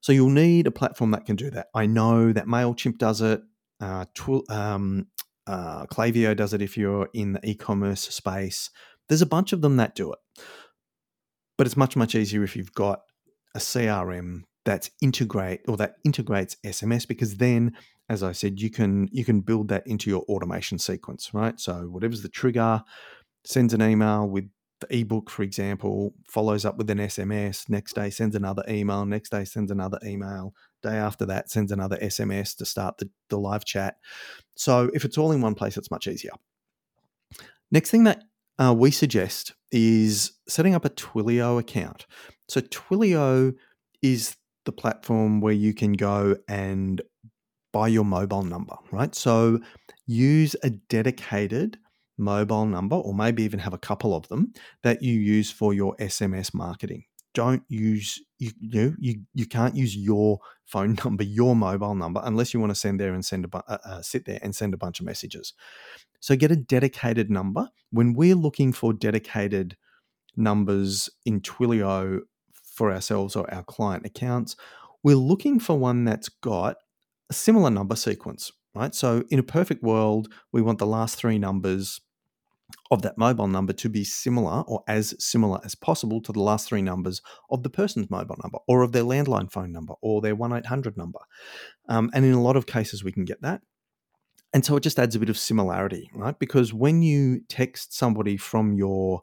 So 0.02 0.12
you'll 0.12 0.30
need 0.30 0.68
a 0.68 0.72
platform 0.72 1.10
that 1.12 1.26
can 1.26 1.36
do 1.36 1.50
that. 1.50 1.70
I 1.74 1.88
know 1.88 2.32
that 2.32 2.46
MailChimp 2.46 3.00
does 3.00 3.22
it. 3.22 3.42
Uh, 3.82 4.06
um, 4.50 5.08
uh, 5.50 5.88
Klaviyo 5.88 6.36
does 6.36 6.54
it 6.54 6.62
if 6.62 6.78
you're 6.78 7.10
in 7.12 7.34
the 7.34 7.50
e-commerce 7.50 8.02
space. 8.02 8.70
There's 9.08 9.24
a 9.24 9.26
bunch 9.26 9.52
of 9.52 9.62
them 9.62 9.78
that 9.78 9.96
do 9.96 10.14
it, 10.14 10.20
but 11.58 11.66
it's 11.66 11.76
much 11.76 11.96
much 11.96 12.14
easier 12.14 12.44
if 12.44 12.56
you've 12.56 12.74
got 12.74 13.02
a 13.56 13.60
CRM 13.60 14.44
that's 14.64 14.92
integrate 15.02 15.62
or 15.68 15.76
that 15.78 15.96
integrates 16.06 16.56
SMS 16.64 17.08
because 17.08 17.38
then, 17.38 17.76
as 18.10 18.22
I 18.22 18.32
said, 18.32 18.62
you 18.62 18.70
can 18.70 19.10
you 19.12 19.26
can 19.26 19.42
build 19.42 19.70
that 19.70 19.88
into 19.88 20.12
your 20.12 20.22
automation 20.30 20.78
sequence, 20.78 21.34
right? 21.34 21.60
So 21.60 21.90
whatever's 21.90 22.22
the 22.22 22.30
trigger, 22.30 22.84
sends 23.44 23.74
an 23.74 23.82
email 23.82 24.30
with 24.30 24.48
the 24.80 24.98
ebook, 24.98 25.30
for 25.30 25.44
example, 25.44 26.13
follows 26.28 26.65
up 26.65 26.78
with 26.78 26.89
an 26.89 27.00
SMS. 27.00 27.70
Next 27.70 27.94
day 27.94 28.10
sends 28.10 28.36
another 28.36 28.63
email. 28.70 29.06
Next 29.06 29.30
day 29.30 29.46
sends 29.46 29.72
another 29.72 30.00
email. 30.06 30.54
Day 30.82 30.96
after 30.96 31.26
that, 31.26 31.50
sends 31.50 31.72
another 31.72 31.98
SMS 31.98 32.56
to 32.58 32.65
start 32.65 32.98
the, 32.98 33.10
the 33.30 33.38
live 33.38 33.65
chat. 33.65 33.98
So 34.56 34.89
if 34.94 35.04
it's 35.04 35.18
all 35.18 35.32
in 35.32 35.42
one 35.42 35.56
place, 35.56 35.78
it's 35.78 35.92
much 35.92 36.08
easier. 36.08 36.32
Next 37.72 37.92
thing 37.92 38.06
that 38.06 38.24
uh, 38.58 38.74
we 38.78 38.92
suggest 38.92 39.54
is 39.72 40.34
setting 40.48 40.76
up 40.76 40.86
a 40.86 40.89
Twilio 40.89 41.60
account. 41.60 42.06
So 42.48 42.62
Twilio 42.62 43.56
is 44.02 44.36
the 44.65 44.72
platform 44.72 45.42
where 45.42 45.54
you 45.54 45.74
can 45.74 45.94
go 45.94 46.36
and 46.48 47.02
buy 47.72 47.88
your 47.88 48.06
mobile 48.06 48.44
number, 48.44 48.76
right? 48.92 49.13
So 49.13 49.60
use 50.08 50.56
a 50.63 50.70
dedicated 50.70 51.78
mobile 52.20 52.66
number, 52.66 52.96
or 52.96 53.14
maybe 53.14 53.44
even 53.44 53.60
have 53.60 53.74
a 53.74 53.78
couple 53.78 54.16
of 54.16 54.28
them 54.28 54.54
that 54.84 55.02
you 55.02 55.14
use 55.14 55.50
for 55.50 55.74
your 55.74 55.96
SMS 55.98 56.54
marketing 56.54 57.06
don't 57.34 57.64
use 57.68 58.20
you 58.38 58.52
you 58.60 58.96
you 59.00 59.22
you 59.34 59.46
can't 59.46 59.76
use 59.76 59.96
your 59.96 60.40
phone 60.66 60.98
number, 61.04 61.24
your 61.24 61.56
mobile 61.56 61.96
number, 61.96 62.22
unless 62.24 62.54
you 62.54 62.60
want 62.60 62.72
to 62.72 62.76
send 62.76 63.00
there 63.00 63.14
and 63.14 63.26
send 63.26 63.46
a 63.46 63.58
uh, 63.58 63.78
uh, 63.86 64.02
sit 64.02 64.26
there 64.26 64.40
and 64.42 64.56
send 64.56 64.74
a 64.74 64.78
bunch 64.78 65.00
of 65.00 65.06
messages. 65.06 65.54
So 66.20 66.36
get 66.36 66.52
a 66.52 66.56
dedicated 66.56 67.30
number. 67.30 67.70
When 67.92 68.14
we're 68.14 68.36
looking 68.36 68.74
for 68.74 68.94
dedicated 68.94 69.78
numbers 70.36 71.10
in 71.26 71.42
Twilio 71.42 72.22
for 72.54 72.92
ourselves 72.92 73.36
or 73.36 73.52
our 73.54 73.64
client 73.64 74.06
accounts, 74.06 74.56
we're 75.04 75.16
looking 75.16 75.60
for 75.60 75.78
one 75.78 76.04
that's 76.06 76.30
got 76.30 76.78
a 77.30 77.34
similar 77.34 77.70
number 77.70 77.96
sequence, 77.96 78.52
right? 78.76 78.94
So 78.94 79.24
in 79.30 79.40
a 79.40 79.44
perfect 79.44 79.84
world, 79.84 80.34
we 80.52 80.62
want 80.62 80.80
the 80.80 80.86
last 80.86 81.16
three 81.16 81.40
numbers 81.40 82.02
of 82.92 83.02
that 83.02 83.18
mobile 83.18 83.48
number 83.48 83.74
to 83.74 83.90
be 83.90 84.04
similar 84.04 84.62
or 84.68 84.84
as 84.88 85.14
similar 85.20 85.60
as 85.64 85.76
possible 85.76 86.22
to 86.22 86.32
the 86.32 86.40
last 86.40 86.68
three 86.68 86.82
numbers 86.82 87.22
of 87.50 87.64
the 87.64 87.70
person's 87.70 88.10
mobile 88.10 88.38
number 88.44 88.60
or 88.68 88.82
of 88.82 88.92
their 88.92 89.04
landline 89.04 89.52
phone 89.52 89.72
number 89.72 89.94
or 90.02 90.22
their 90.22 90.36
1 90.36 90.54
800 90.54 90.98
number. 90.98 91.20
Um, 91.88 92.10
and 92.14 92.26
in 92.26 92.34
a 92.34 92.42
lot 92.42 92.56
of 92.56 92.66
cases, 92.66 93.04
we 93.04 93.12
can 93.12 93.26
get 93.26 93.42
that. 93.42 93.62
And 94.54 94.66
so 94.66 94.76
it 94.76 94.84
just 94.84 94.98
adds 94.98 95.16
a 95.16 95.20
bit 95.20 95.30
of 95.30 95.38
similarity, 95.38 96.10
right? 96.14 96.38
Because 96.40 96.74
when 96.74 97.02
you 97.02 97.42
text 97.50 97.96
somebody 97.96 98.38
from 98.38 98.74
your 98.74 99.22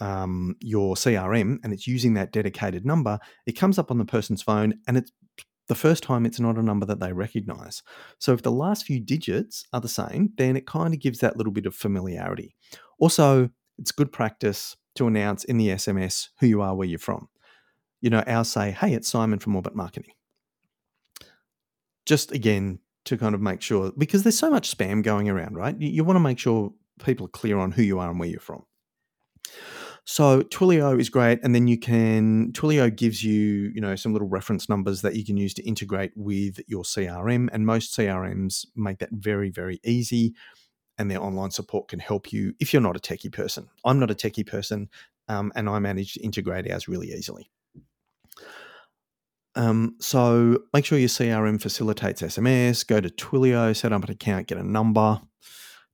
um, 0.00 0.56
your 0.60 0.96
CRM 0.96 1.58
and 1.62 1.72
it's 1.72 1.86
using 1.86 2.14
that 2.14 2.32
dedicated 2.32 2.84
number, 2.84 3.18
it 3.46 3.52
comes 3.52 3.78
up 3.78 3.90
on 3.90 3.98
the 3.98 4.04
person's 4.04 4.42
phone 4.42 4.74
and 4.88 4.96
it's 4.96 5.12
the 5.68 5.74
first 5.74 6.02
time 6.02 6.26
it's 6.26 6.40
not 6.40 6.58
a 6.58 6.62
number 6.62 6.86
that 6.86 7.00
they 7.00 7.12
recognize. 7.12 7.82
So 8.18 8.32
if 8.32 8.42
the 8.42 8.52
last 8.52 8.84
few 8.84 9.00
digits 9.00 9.64
are 9.72 9.80
the 9.80 9.88
same, 9.88 10.32
then 10.36 10.56
it 10.56 10.66
kind 10.66 10.92
of 10.92 11.00
gives 11.00 11.20
that 11.20 11.36
little 11.36 11.52
bit 11.52 11.66
of 11.66 11.74
familiarity. 11.74 12.54
Also, 12.98 13.50
it's 13.78 13.92
good 13.92 14.12
practice 14.12 14.76
to 14.96 15.06
announce 15.06 15.44
in 15.44 15.56
the 15.56 15.68
SMS 15.68 16.28
who 16.40 16.46
you 16.46 16.60
are, 16.62 16.74
where 16.74 16.86
you're 16.86 16.98
from. 16.98 17.28
you 18.00 18.10
know, 18.10 18.22
our 18.26 18.44
say, 18.44 18.70
hey, 18.70 18.92
it's 18.92 19.08
Simon 19.08 19.38
from 19.38 19.56
Orbit 19.56 19.74
Marketing. 19.74 20.12
Just 22.04 22.32
again, 22.32 22.80
to 23.06 23.16
kind 23.16 23.34
of 23.34 23.40
make 23.40 23.62
sure, 23.62 23.92
because 23.96 24.22
there's 24.22 24.38
so 24.38 24.50
much 24.50 24.76
spam 24.76 25.02
going 25.02 25.28
around, 25.30 25.56
right? 25.56 25.74
You, 25.80 25.88
you 25.88 26.04
want 26.04 26.16
to 26.16 26.20
make 26.20 26.38
sure 26.38 26.72
people 27.02 27.26
are 27.26 27.30
clear 27.30 27.56
on 27.56 27.72
who 27.72 27.82
you 27.82 27.98
are 27.98 28.10
and 28.10 28.20
where 28.20 28.28
you're 28.28 28.40
from. 28.40 28.64
So 30.06 30.42
Twilio 30.42 31.00
is 31.00 31.08
great, 31.08 31.40
and 31.42 31.54
then 31.54 31.66
you 31.66 31.78
can 31.78 32.52
Twilio 32.52 32.94
gives 32.94 33.24
you 33.24 33.72
you 33.74 33.80
know 33.80 33.96
some 33.96 34.12
little 34.12 34.28
reference 34.28 34.68
numbers 34.68 35.00
that 35.02 35.16
you 35.16 35.24
can 35.24 35.36
use 35.36 35.54
to 35.54 35.62
integrate 35.62 36.12
with 36.14 36.60
your 36.66 36.82
CRM, 36.82 37.48
and 37.52 37.64
most 37.64 37.96
CRMs 37.96 38.66
make 38.76 38.98
that 38.98 39.10
very 39.12 39.48
very 39.48 39.80
easy, 39.82 40.34
and 40.98 41.10
their 41.10 41.22
online 41.22 41.50
support 41.50 41.88
can 41.88 41.98
help 41.98 42.32
you 42.32 42.54
if 42.60 42.72
you're 42.72 42.82
not 42.82 42.96
a 42.96 43.00
techie 43.00 43.32
person. 43.32 43.68
I'm 43.84 43.98
not 43.98 44.10
a 44.10 44.14
techie 44.14 44.46
person, 44.46 44.90
um, 45.28 45.52
and 45.56 45.70
I 45.70 45.78
manage 45.78 46.14
to 46.14 46.20
integrate 46.20 46.70
ours 46.70 46.86
really 46.86 47.10
easily. 47.12 47.50
Um, 49.56 49.96
so 50.00 50.64
make 50.72 50.84
sure 50.84 50.98
your 50.98 51.08
CRM 51.08 51.62
facilitates 51.62 52.22
SMS. 52.22 52.86
Go 52.86 53.00
to 53.00 53.08
Twilio, 53.08 53.74
set 53.74 53.92
up 53.92 54.04
an 54.04 54.10
account, 54.10 54.48
get 54.48 54.58
a 54.58 54.62
number. 54.62 55.20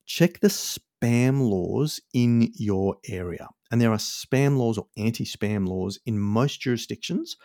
Check 0.06 0.40
the 0.40 0.48
spam 1.00 1.40
laws 1.40 2.00
in 2.12 2.50
your 2.54 2.96
area. 3.08 3.48
And 3.70 3.80
there 3.80 3.92
are 3.92 3.98
spam 3.98 4.56
laws 4.56 4.78
or 4.78 4.86
anti 4.96 5.24
spam 5.24 5.68
laws 5.68 5.98
in 6.06 6.18
most 6.18 6.60
jurisdictions. 6.60 7.36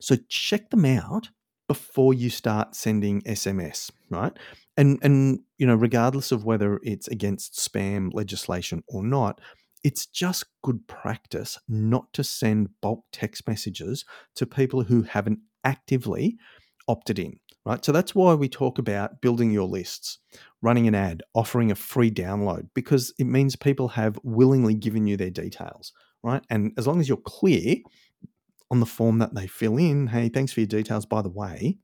So 0.00 0.16
check 0.28 0.70
them 0.70 0.84
out 0.84 1.30
before 1.68 2.12
you 2.14 2.30
start 2.30 2.74
sending 2.74 3.22
SMS, 3.22 3.90
right? 4.10 4.32
And 4.76 4.98
and 5.02 5.40
you 5.58 5.66
know, 5.66 5.74
regardless 5.74 6.32
of 6.32 6.44
whether 6.44 6.80
it's 6.82 7.08
against 7.08 7.54
spam 7.54 8.10
legislation 8.12 8.82
or 8.88 9.02
not, 9.02 9.40
it's 9.82 10.06
just 10.06 10.44
good 10.62 10.86
practice 10.86 11.58
not 11.68 12.12
to 12.14 12.24
send 12.24 12.68
bulk 12.80 13.04
text 13.12 13.46
messages 13.48 14.04
to 14.36 14.46
people 14.46 14.84
who 14.84 15.02
haven't 15.02 15.40
actively 15.64 16.36
opted 16.88 17.18
in, 17.18 17.38
right? 17.64 17.84
So 17.84 17.92
that's 17.92 18.14
why 18.14 18.34
we 18.34 18.48
talk 18.48 18.78
about 18.78 19.20
building 19.20 19.50
your 19.50 19.68
lists, 19.68 20.18
running 20.62 20.86
an 20.86 20.94
ad, 20.94 21.22
offering 21.34 21.70
a 21.70 21.74
free 21.74 22.10
download, 22.10 22.68
because 22.74 23.12
it 23.18 23.24
means 23.24 23.56
people 23.56 23.88
have 23.88 24.18
willingly 24.22 24.74
given 24.74 25.06
you 25.06 25.16
their 25.16 25.30
details, 25.30 25.92
right? 26.22 26.42
And 26.50 26.72
as 26.76 26.86
long 26.86 27.00
as 27.00 27.08
you're 27.08 27.16
clear 27.18 27.76
on 28.70 28.80
the 28.80 28.86
form 28.86 29.18
that 29.18 29.34
they 29.34 29.46
fill 29.46 29.76
in, 29.76 30.08
hey, 30.08 30.28
thanks 30.28 30.52
for 30.52 30.60
your 30.60 30.66
details, 30.66 31.06
by 31.06 31.22
the 31.22 31.30
way, 31.30 31.78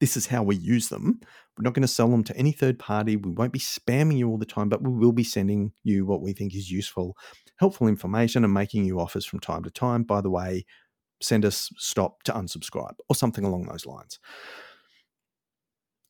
this 0.00 0.16
is 0.16 0.26
how 0.26 0.42
we 0.42 0.56
use 0.56 0.88
them. 0.88 1.20
We're 1.56 1.62
not 1.62 1.74
going 1.74 1.82
to 1.82 1.88
sell 1.88 2.08
them 2.08 2.24
to 2.24 2.36
any 2.36 2.50
third 2.50 2.78
party. 2.78 3.16
We 3.16 3.30
won't 3.30 3.52
be 3.52 3.60
spamming 3.60 4.18
you 4.18 4.28
all 4.28 4.38
the 4.38 4.44
time, 4.44 4.68
but 4.68 4.82
we 4.82 4.90
will 4.90 5.12
be 5.12 5.24
sending 5.24 5.72
you 5.84 6.04
what 6.04 6.20
we 6.20 6.32
think 6.32 6.54
is 6.54 6.70
useful, 6.70 7.16
helpful 7.58 7.86
information 7.86 8.44
and 8.44 8.52
making 8.52 8.84
you 8.84 8.98
offers 8.98 9.24
from 9.24 9.38
time 9.38 9.62
to 9.62 9.70
time. 9.70 10.02
By 10.02 10.20
the 10.20 10.30
way, 10.30 10.66
send 11.20 11.44
us 11.44 11.70
stop 11.76 12.22
to 12.24 12.32
unsubscribe 12.32 12.96
or 13.08 13.14
something 13.14 13.44
along 13.44 13.64
those 13.64 13.86
lines. 13.86 14.18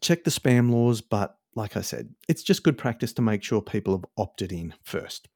Check 0.04 0.24
the 0.24 0.30
spam 0.30 0.70
laws, 0.70 1.00
but 1.00 1.38
like 1.54 1.78
I 1.78 1.80
said, 1.80 2.10
it's 2.28 2.42
just 2.42 2.62
good 2.62 2.76
practice 2.76 3.14
to 3.14 3.22
make 3.22 3.42
sure 3.42 3.62
people 3.62 3.96
have 3.96 4.04
opted 4.18 4.52
in 4.52 4.74
first. 4.82 5.28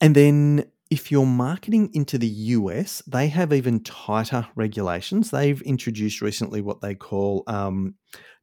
And 0.00 0.16
then 0.16 0.64
if 0.90 1.12
you're 1.12 1.26
marketing 1.26 1.90
into 1.92 2.16
the 2.16 2.26
US, 2.26 3.02
they 3.06 3.28
have 3.28 3.52
even 3.52 3.84
tighter 3.84 4.48
regulations. 4.56 5.30
They've 5.30 5.60
introduced 5.60 6.22
recently 6.22 6.62
what 6.62 6.80
they 6.80 6.94
call 6.94 7.44
um, 7.46 7.96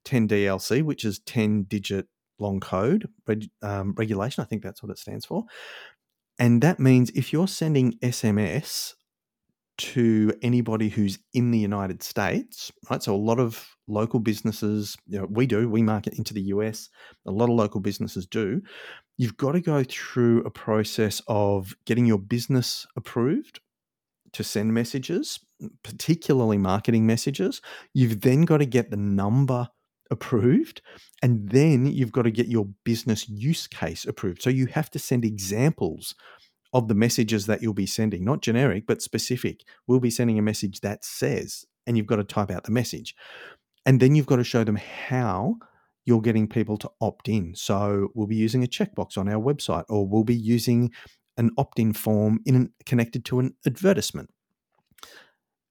10DLC, 0.05 0.83
which 0.83 1.05
is 1.05 1.19
10 1.19 1.63
digit 1.63 2.05
long 2.37 2.59
code 2.59 3.09
reg, 3.25 3.49
um, 3.63 3.95
regulation. 3.97 4.43
I 4.43 4.45
think 4.45 4.61
that's 4.61 4.83
what 4.83 4.91
it 4.91 4.99
stands 4.99 5.25
for. 5.25 5.45
And 6.37 6.61
that 6.61 6.79
means 6.79 7.09
if 7.15 7.33
you're 7.33 7.47
sending 7.47 7.93
SMS 8.03 8.93
to 9.77 10.33
anybody 10.41 10.89
who's 10.89 11.19
in 11.33 11.51
the 11.51 11.59
United 11.59 12.01
States, 12.01 12.71
right? 12.89 13.01
So 13.01 13.13
a 13.13 13.17
lot 13.17 13.39
of 13.39 13.67
local 13.87 14.19
businesses, 14.19 14.97
you 15.07 15.19
know, 15.19 15.27
we 15.29 15.45
do, 15.45 15.69
we 15.69 15.83
market 15.83 16.17
into 16.17 16.33
the 16.33 16.41
US, 16.43 16.89
a 17.25 17.31
lot 17.31 17.49
of 17.49 17.55
local 17.55 17.79
businesses 17.79 18.25
do. 18.25 18.61
You've 19.17 19.37
got 19.37 19.53
to 19.53 19.61
go 19.61 19.83
through 19.83 20.43
a 20.43 20.51
process 20.51 21.21
of 21.27 21.75
getting 21.85 22.05
your 22.05 22.19
business 22.19 22.87
approved 22.95 23.59
to 24.33 24.43
send 24.43 24.73
messages, 24.73 25.39
particularly 25.83 26.57
marketing 26.57 27.05
messages. 27.05 27.61
You've 27.93 28.21
then 28.21 28.43
got 28.43 28.57
to 28.57 28.65
get 28.65 28.91
the 28.91 28.97
number 28.97 29.69
approved 30.09 30.81
and 31.21 31.49
then 31.49 31.85
you've 31.85 32.11
got 32.11 32.23
to 32.23 32.31
get 32.31 32.47
your 32.47 32.67
business 32.83 33.27
use 33.27 33.67
case 33.67 34.05
approved. 34.05 34.41
So 34.41 34.49
you 34.49 34.67
have 34.67 34.89
to 34.91 34.99
send 34.99 35.25
examples 35.25 36.15
of 36.77 36.87
the 36.87 36.93
messages 36.93 37.47
that 37.47 37.63
you'll 37.63 37.73
be 37.73 37.87
sending, 37.87 38.23
not 38.23 38.43
generic, 38.43 38.85
but 38.85 39.01
specific. 39.01 39.63
We'll 39.87 39.99
be 39.99 40.11
sending 40.11 40.37
a 40.37 40.43
message 40.43 40.81
that 40.81 41.03
says, 41.03 41.65
and 41.87 41.97
you've 41.97 42.05
got 42.05 42.17
to 42.17 42.23
type 42.23 42.51
out 42.51 42.65
the 42.65 42.71
message. 42.71 43.15
And 43.83 43.99
then 43.99 44.13
you've 44.13 44.27
got 44.27 44.35
to 44.35 44.43
show 44.43 44.63
them 44.63 44.75
how 44.75 45.55
you're 46.05 46.21
getting 46.21 46.47
people 46.47 46.77
to 46.77 46.91
opt 47.01 47.27
in. 47.27 47.55
So 47.55 48.09
we'll 48.13 48.27
be 48.27 48.35
using 48.35 48.63
a 48.63 48.67
checkbox 48.67 49.17
on 49.17 49.27
our 49.27 49.41
website, 49.41 49.85
or 49.89 50.07
we'll 50.07 50.23
be 50.23 50.35
using 50.35 50.91
an 51.35 51.49
opt 51.57 51.79
in 51.79 51.93
form 51.93 52.41
in 52.45 52.71
connected 52.85 53.25
to 53.25 53.39
an 53.39 53.55
advertisement. 53.65 54.29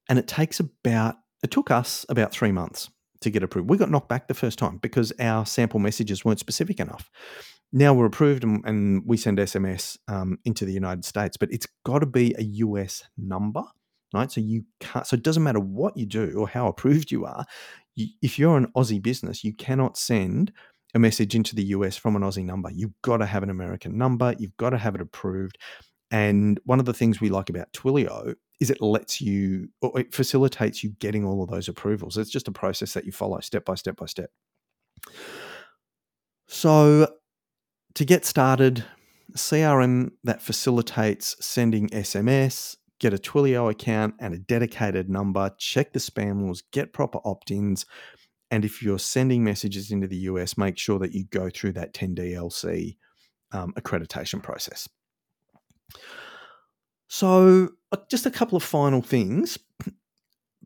And 0.09 0.19
it 0.19 0.27
takes 0.27 0.59
about, 0.59 1.15
it 1.41 1.51
took 1.51 1.71
us 1.71 2.05
about 2.09 2.33
three 2.33 2.51
months 2.51 2.89
to 3.21 3.29
get 3.29 3.43
approved. 3.43 3.69
We 3.69 3.77
got 3.77 3.89
knocked 3.89 4.09
back 4.09 4.27
the 4.27 4.33
first 4.33 4.59
time 4.59 4.77
because 4.77 5.13
our 5.21 5.45
sample 5.45 5.79
messages 5.79 6.25
weren't 6.25 6.39
specific 6.39 6.81
enough 6.81 7.09
now 7.71 7.93
we're 7.93 8.05
approved 8.05 8.43
and, 8.43 8.63
and 8.65 9.03
we 9.05 9.17
send 9.17 9.37
SMS 9.37 9.97
um, 10.07 10.39
into 10.45 10.65
the 10.65 10.73
United 10.73 11.05
States, 11.05 11.37
but 11.37 11.51
it's 11.51 11.67
got 11.85 11.99
to 11.99 12.05
be 12.05 12.33
a 12.37 12.43
US 12.43 13.03
number, 13.17 13.63
right? 14.13 14.31
So 14.31 14.41
you 14.41 14.63
can't. 14.79 15.05
So 15.05 15.15
it 15.15 15.23
doesn't 15.23 15.43
matter 15.43 15.59
what 15.59 15.97
you 15.97 16.05
do 16.05 16.35
or 16.37 16.47
how 16.47 16.67
approved 16.67 17.11
you 17.11 17.25
are. 17.25 17.45
You, 17.95 18.07
if 18.21 18.39
you're 18.39 18.57
an 18.57 18.71
Aussie 18.75 19.01
business, 19.01 19.43
you 19.43 19.53
cannot 19.53 19.97
send 19.97 20.51
a 20.95 20.99
message 20.99 21.35
into 21.35 21.55
the 21.55 21.65
US 21.65 21.97
from 21.97 22.15
an 22.15 22.21
Aussie 22.21 22.45
number. 22.45 22.69
You've 22.71 22.99
got 23.01 23.17
to 23.17 23.25
have 23.25 23.43
an 23.43 23.49
American 23.49 23.97
number. 23.97 24.33
You've 24.39 24.57
got 24.57 24.69
to 24.69 24.77
have 24.77 24.95
it 24.95 25.01
approved. 25.01 25.57
And 26.09 26.59
one 26.63 26.79
of 26.79 26.85
the 26.85 26.93
things 26.93 27.19
we 27.19 27.29
like 27.29 27.49
about 27.49 27.73
Twilio 27.73 28.35
is 28.61 28.69
it 28.69 28.81
lets 28.81 29.19
you, 29.19 29.67
or 29.81 29.99
it 29.99 30.13
facilitates 30.13 30.83
you 30.83 30.91
getting 30.99 31.25
all 31.25 31.43
of 31.43 31.49
those 31.49 31.67
approvals. 31.67 32.17
It's 32.17 32.29
just 32.29 32.47
a 32.47 32.51
process 32.51 32.93
that 32.93 33.05
you 33.05 33.11
follow 33.11 33.39
step 33.41 33.65
by 33.65 33.75
step 33.75 33.97
by 33.97 34.05
step. 34.05 34.29
So 36.47 37.07
to 37.97 38.05
get 38.05 38.25
started, 38.25 38.85
CRM 39.33 40.11
that 40.23 40.39
facilitates 40.39 41.35
sending 41.43 41.89
SMS, 41.89 42.75
get 42.99 43.11
a 43.11 43.17
Twilio 43.17 43.71
account 43.71 44.13
and 44.19 44.35
a 44.35 44.37
dedicated 44.37 45.09
number, 45.09 45.49
check 45.57 45.93
the 45.93 45.99
spam 45.99 46.35
rules, 46.41 46.61
get 46.71 46.93
proper 46.93 47.17
opt 47.25 47.49
ins. 47.49 47.87
And 48.51 48.63
if 48.63 48.83
you're 48.83 48.99
sending 48.99 49.43
messages 49.43 49.89
into 49.89 50.05
the 50.05 50.17
US, 50.17 50.59
make 50.59 50.77
sure 50.77 50.99
that 50.99 51.13
you 51.13 51.25
go 51.31 51.49
through 51.49 51.71
that 51.71 51.95
10DLC 51.95 52.97
um, 53.51 53.73
accreditation 53.73 54.43
process. 54.43 54.87
So, 57.07 57.69
uh, 57.91 57.97
just 58.11 58.27
a 58.27 58.31
couple 58.31 58.57
of 58.57 58.63
final 58.63 59.01
things. 59.01 59.57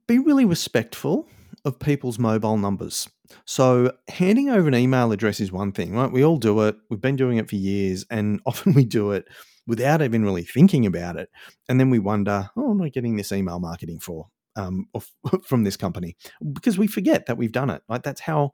Be 0.06 0.20
really 0.20 0.44
respectful 0.44 1.30
of 1.64 1.80
people's 1.80 2.20
mobile 2.20 2.58
numbers. 2.58 3.08
So, 3.46 3.92
handing 4.10 4.50
over 4.50 4.68
an 4.68 4.76
email 4.76 5.12
address 5.12 5.40
is 5.40 5.52
one 5.52 5.72
thing, 5.72 5.94
right? 5.94 6.12
We 6.12 6.24
all 6.24 6.38
do 6.38 6.62
it. 6.62 6.76
We've 6.90 7.02
been 7.02 7.16
doing 7.16 7.38
it 7.38 7.50
for 7.50 7.56
years, 7.56 8.06
and 8.10 8.42
often 8.46 8.74
we 8.74 8.86
do 8.86 9.12
it 9.12 9.26
without 9.68 10.02
even 10.02 10.24
really 10.24 10.44
thinking 10.44 10.86
about 10.86 11.18
it. 11.18 11.30
And 11.70 11.80
then 11.80 11.90
we 11.90 12.00
wonder, 12.00 12.50
oh, 12.56 12.72
am 12.72 12.82
I 12.82 12.90
getting 12.90 13.16
this 13.16 13.32
email 13.32 13.60
marketing 13.60 14.00
for 14.00 14.28
um, 14.56 14.88
from 15.46 15.64
this 15.64 15.78
company? 15.78 16.16
Because 16.54 16.78
we 16.78 16.88
forget 16.88 17.26
that 17.26 17.38
we've 17.38 17.52
done 17.52 17.70
it. 17.70 17.82
Like, 17.88 18.04
that's 18.04 18.22
how 18.22 18.52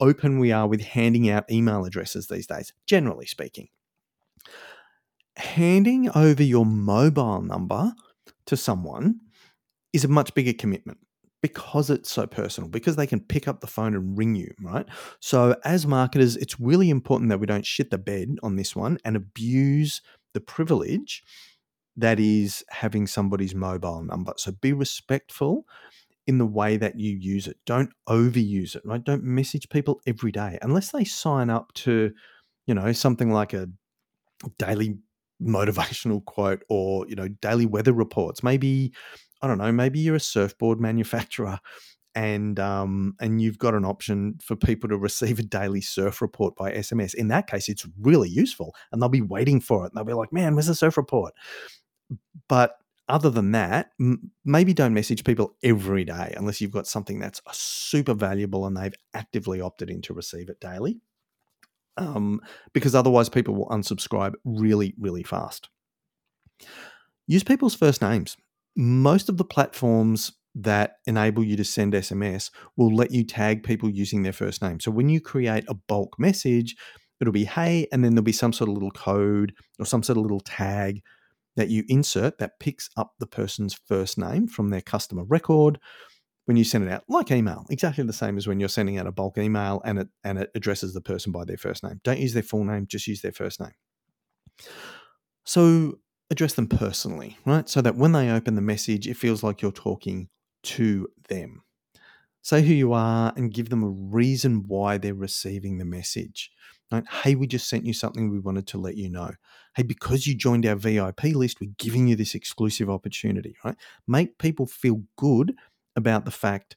open 0.00 0.38
we 0.38 0.52
are 0.52 0.66
with 0.66 0.80
handing 0.80 1.30
out 1.30 1.50
email 1.50 1.84
addresses 1.84 2.26
these 2.26 2.46
days, 2.46 2.72
generally 2.86 3.26
speaking. 3.26 3.68
Handing 5.36 6.10
over 6.10 6.42
your 6.42 6.66
mobile 6.66 7.40
number 7.40 7.94
to 8.46 8.56
someone 8.56 9.20
is 9.92 10.04
a 10.04 10.08
much 10.08 10.34
bigger 10.34 10.52
commitment 10.52 10.98
because 11.42 11.90
it's 11.90 12.10
so 12.10 12.26
personal, 12.26 12.70
because 12.70 12.96
they 12.96 13.06
can 13.06 13.20
pick 13.20 13.48
up 13.48 13.60
the 13.60 13.66
phone 13.66 13.94
and 13.94 14.16
ring 14.16 14.34
you, 14.34 14.54
right? 14.62 14.86
So, 15.20 15.56
as 15.64 15.86
marketers, 15.86 16.36
it's 16.36 16.58
really 16.60 16.88
important 16.88 17.28
that 17.30 17.38
we 17.38 17.46
don't 17.46 17.66
shit 17.66 17.90
the 17.90 17.98
bed 17.98 18.36
on 18.42 18.56
this 18.56 18.74
one 18.74 18.98
and 19.04 19.16
abuse 19.16 20.00
the 20.32 20.40
privilege 20.40 21.22
that 21.96 22.18
is 22.18 22.64
having 22.70 23.06
somebody's 23.06 23.54
mobile 23.54 24.02
number. 24.02 24.32
So, 24.36 24.52
be 24.52 24.72
respectful 24.72 25.66
in 26.28 26.38
the 26.38 26.46
way 26.46 26.76
that 26.76 26.98
you 26.98 27.10
use 27.10 27.48
it. 27.48 27.56
Don't 27.66 27.90
overuse 28.08 28.76
it, 28.76 28.82
right? 28.84 29.02
Don't 29.02 29.24
message 29.24 29.68
people 29.68 30.00
every 30.06 30.30
day 30.30 30.58
unless 30.62 30.92
they 30.92 31.04
sign 31.04 31.50
up 31.50 31.72
to, 31.74 32.12
you 32.66 32.74
know, 32.74 32.92
something 32.92 33.32
like 33.32 33.52
a 33.52 33.68
daily 34.58 34.98
motivational 35.42 36.24
quote 36.24 36.62
or, 36.68 37.06
you 37.08 37.16
know, 37.16 37.26
daily 37.26 37.66
weather 37.66 37.92
reports. 37.92 38.44
Maybe 38.44 38.92
I 39.42 39.48
don't 39.48 39.58
know, 39.58 39.72
maybe 39.72 39.98
you're 39.98 40.16
a 40.16 40.20
surfboard 40.20 40.80
manufacturer 40.80 41.58
and 42.14 42.60
um, 42.60 43.16
and 43.20 43.40
you've 43.42 43.58
got 43.58 43.74
an 43.74 43.84
option 43.86 44.38
for 44.42 44.56
people 44.56 44.88
to 44.90 44.98
receive 44.98 45.38
a 45.38 45.42
daily 45.42 45.80
surf 45.80 46.22
report 46.22 46.56
by 46.56 46.70
SMS. 46.72 47.14
In 47.14 47.28
that 47.28 47.46
case, 47.48 47.68
it's 47.68 47.86
really 48.00 48.28
useful, 48.28 48.74
and 48.92 49.00
they'll 49.02 49.08
be 49.08 49.22
waiting 49.22 49.60
for 49.60 49.84
it. 49.84 49.92
And 49.92 49.96
they'll 49.96 50.04
be 50.04 50.12
like, 50.12 50.32
"Man, 50.32 50.54
where's 50.54 50.66
the 50.66 50.74
surf 50.74 50.96
report?" 50.98 51.34
But 52.48 52.78
other 53.08 53.30
than 53.30 53.52
that, 53.52 53.90
m- 54.00 54.30
maybe 54.44 54.72
don't 54.74 54.94
message 54.94 55.24
people 55.24 55.56
every 55.62 56.04
day 56.04 56.34
unless 56.36 56.60
you've 56.60 56.70
got 56.70 56.86
something 56.86 57.18
that's 57.18 57.40
super 57.52 58.14
valuable 58.14 58.66
and 58.66 58.76
they've 58.76 58.94
actively 59.14 59.60
opted 59.60 59.90
in 59.90 60.02
to 60.02 60.14
receive 60.14 60.48
it 60.48 60.60
daily. 60.60 61.00
Um, 61.96 62.40
because 62.72 62.94
otherwise, 62.94 63.28
people 63.28 63.54
will 63.54 63.68
unsubscribe 63.68 64.34
really, 64.44 64.94
really 64.98 65.22
fast. 65.22 65.68
Use 67.26 67.42
people's 67.44 67.74
first 67.74 68.00
names. 68.02 68.36
Most 68.76 69.28
of 69.28 69.36
the 69.36 69.44
platforms 69.44 70.32
that 70.54 70.96
enable 71.06 71.42
you 71.42 71.56
to 71.56 71.64
send 71.64 71.94
SMS 71.94 72.50
will 72.76 72.94
let 72.94 73.10
you 73.10 73.24
tag 73.24 73.62
people 73.62 73.88
using 73.88 74.22
their 74.22 74.32
first 74.32 74.62
name. 74.62 74.80
So 74.80 74.90
when 74.90 75.08
you 75.08 75.20
create 75.20 75.64
a 75.68 75.74
bulk 75.74 76.18
message, 76.18 76.76
it'll 77.20 77.32
be 77.32 77.44
hey, 77.44 77.86
and 77.92 78.04
then 78.04 78.14
there'll 78.14 78.24
be 78.24 78.32
some 78.32 78.52
sort 78.52 78.68
of 78.68 78.74
little 78.74 78.90
code 78.90 79.54
or 79.78 79.86
some 79.86 80.02
sort 80.02 80.18
of 80.18 80.22
little 80.22 80.40
tag 80.40 81.02
that 81.56 81.68
you 81.68 81.84
insert 81.88 82.38
that 82.38 82.58
picks 82.60 82.88
up 82.96 83.12
the 83.18 83.26
person's 83.26 83.74
first 83.74 84.18
name 84.18 84.46
from 84.46 84.70
their 84.70 84.80
customer 84.80 85.24
record 85.24 85.78
when 86.46 86.56
you 86.56 86.64
send 86.64 86.84
it 86.84 86.90
out, 86.90 87.04
like 87.08 87.30
email, 87.30 87.64
exactly 87.70 88.02
the 88.04 88.12
same 88.12 88.36
as 88.36 88.48
when 88.48 88.58
you're 88.58 88.68
sending 88.68 88.98
out 88.98 89.06
a 89.06 89.12
bulk 89.12 89.38
email 89.38 89.80
and 89.84 90.00
it 90.00 90.08
and 90.24 90.38
it 90.38 90.50
addresses 90.54 90.92
the 90.92 91.00
person 91.00 91.30
by 91.30 91.44
their 91.44 91.56
first 91.56 91.84
name. 91.84 92.00
Don't 92.02 92.18
use 92.18 92.32
their 92.32 92.42
full 92.42 92.64
name, 92.64 92.86
just 92.88 93.06
use 93.06 93.22
their 93.22 93.32
first 93.32 93.60
name. 93.60 93.72
So 95.44 95.98
address 96.32 96.54
them 96.54 96.66
personally, 96.66 97.36
right? 97.44 97.68
So 97.68 97.80
that 97.82 97.94
when 97.94 98.12
they 98.12 98.30
open 98.30 98.56
the 98.56 98.62
message, 98.62 99.06
it 99.06 99.16
feels 99.16 99.42
like 99.42 99.62
you're 99.62 99.70
talking 99.70 100.28
to 100.64 101.06
them. 101.28 101.62
Say 102.40 102.62
who 102.62 102.72
you 102.72 102.92
are 102.92 103.32
and 103.36 103.52
give 103.52 103.68
them 103.68 103.84
a 103.84 103.88
reason 103.88 104.64
why 104.66 104.98
they're 104.98 105.14
receiving 105.14 105.78
the 105.78 105.84
message. 105.84 106.50
Right? 106.90 107.04
Hey, 107.22 107.34
we 107.34 107.46
just 107.46 107.68
sent 107.68 107.86
you 107.86 107.92
something 107.92 108.30
we 108.30 108.40
wanted 108.40 108.66
to 108.68 108.78
let 108.78 108.96
you 108.96 109.08
know. 109.08 109.30
Hey, 109.76 109.82
because 109.82 110.26
you 110.26 110.34
joined 110.34 110.66
our 110.66 110.74
VIP 110.74 111.24
list, 111.34 111.60
we're 111.60 111.70
giving 111.78 112.08
you 112.08 112.16
this 112.16 112.34
exclusive 112.34 112.90
opportunity, 112.90 113.54
right? 113.64 113.76
Make 114.08 114.38
people 114.38 114.66
feel 114.66 115.02
good 115.16 115.54
about 115.94 116.24
the 116.24 116.30
fact 116.30 116.76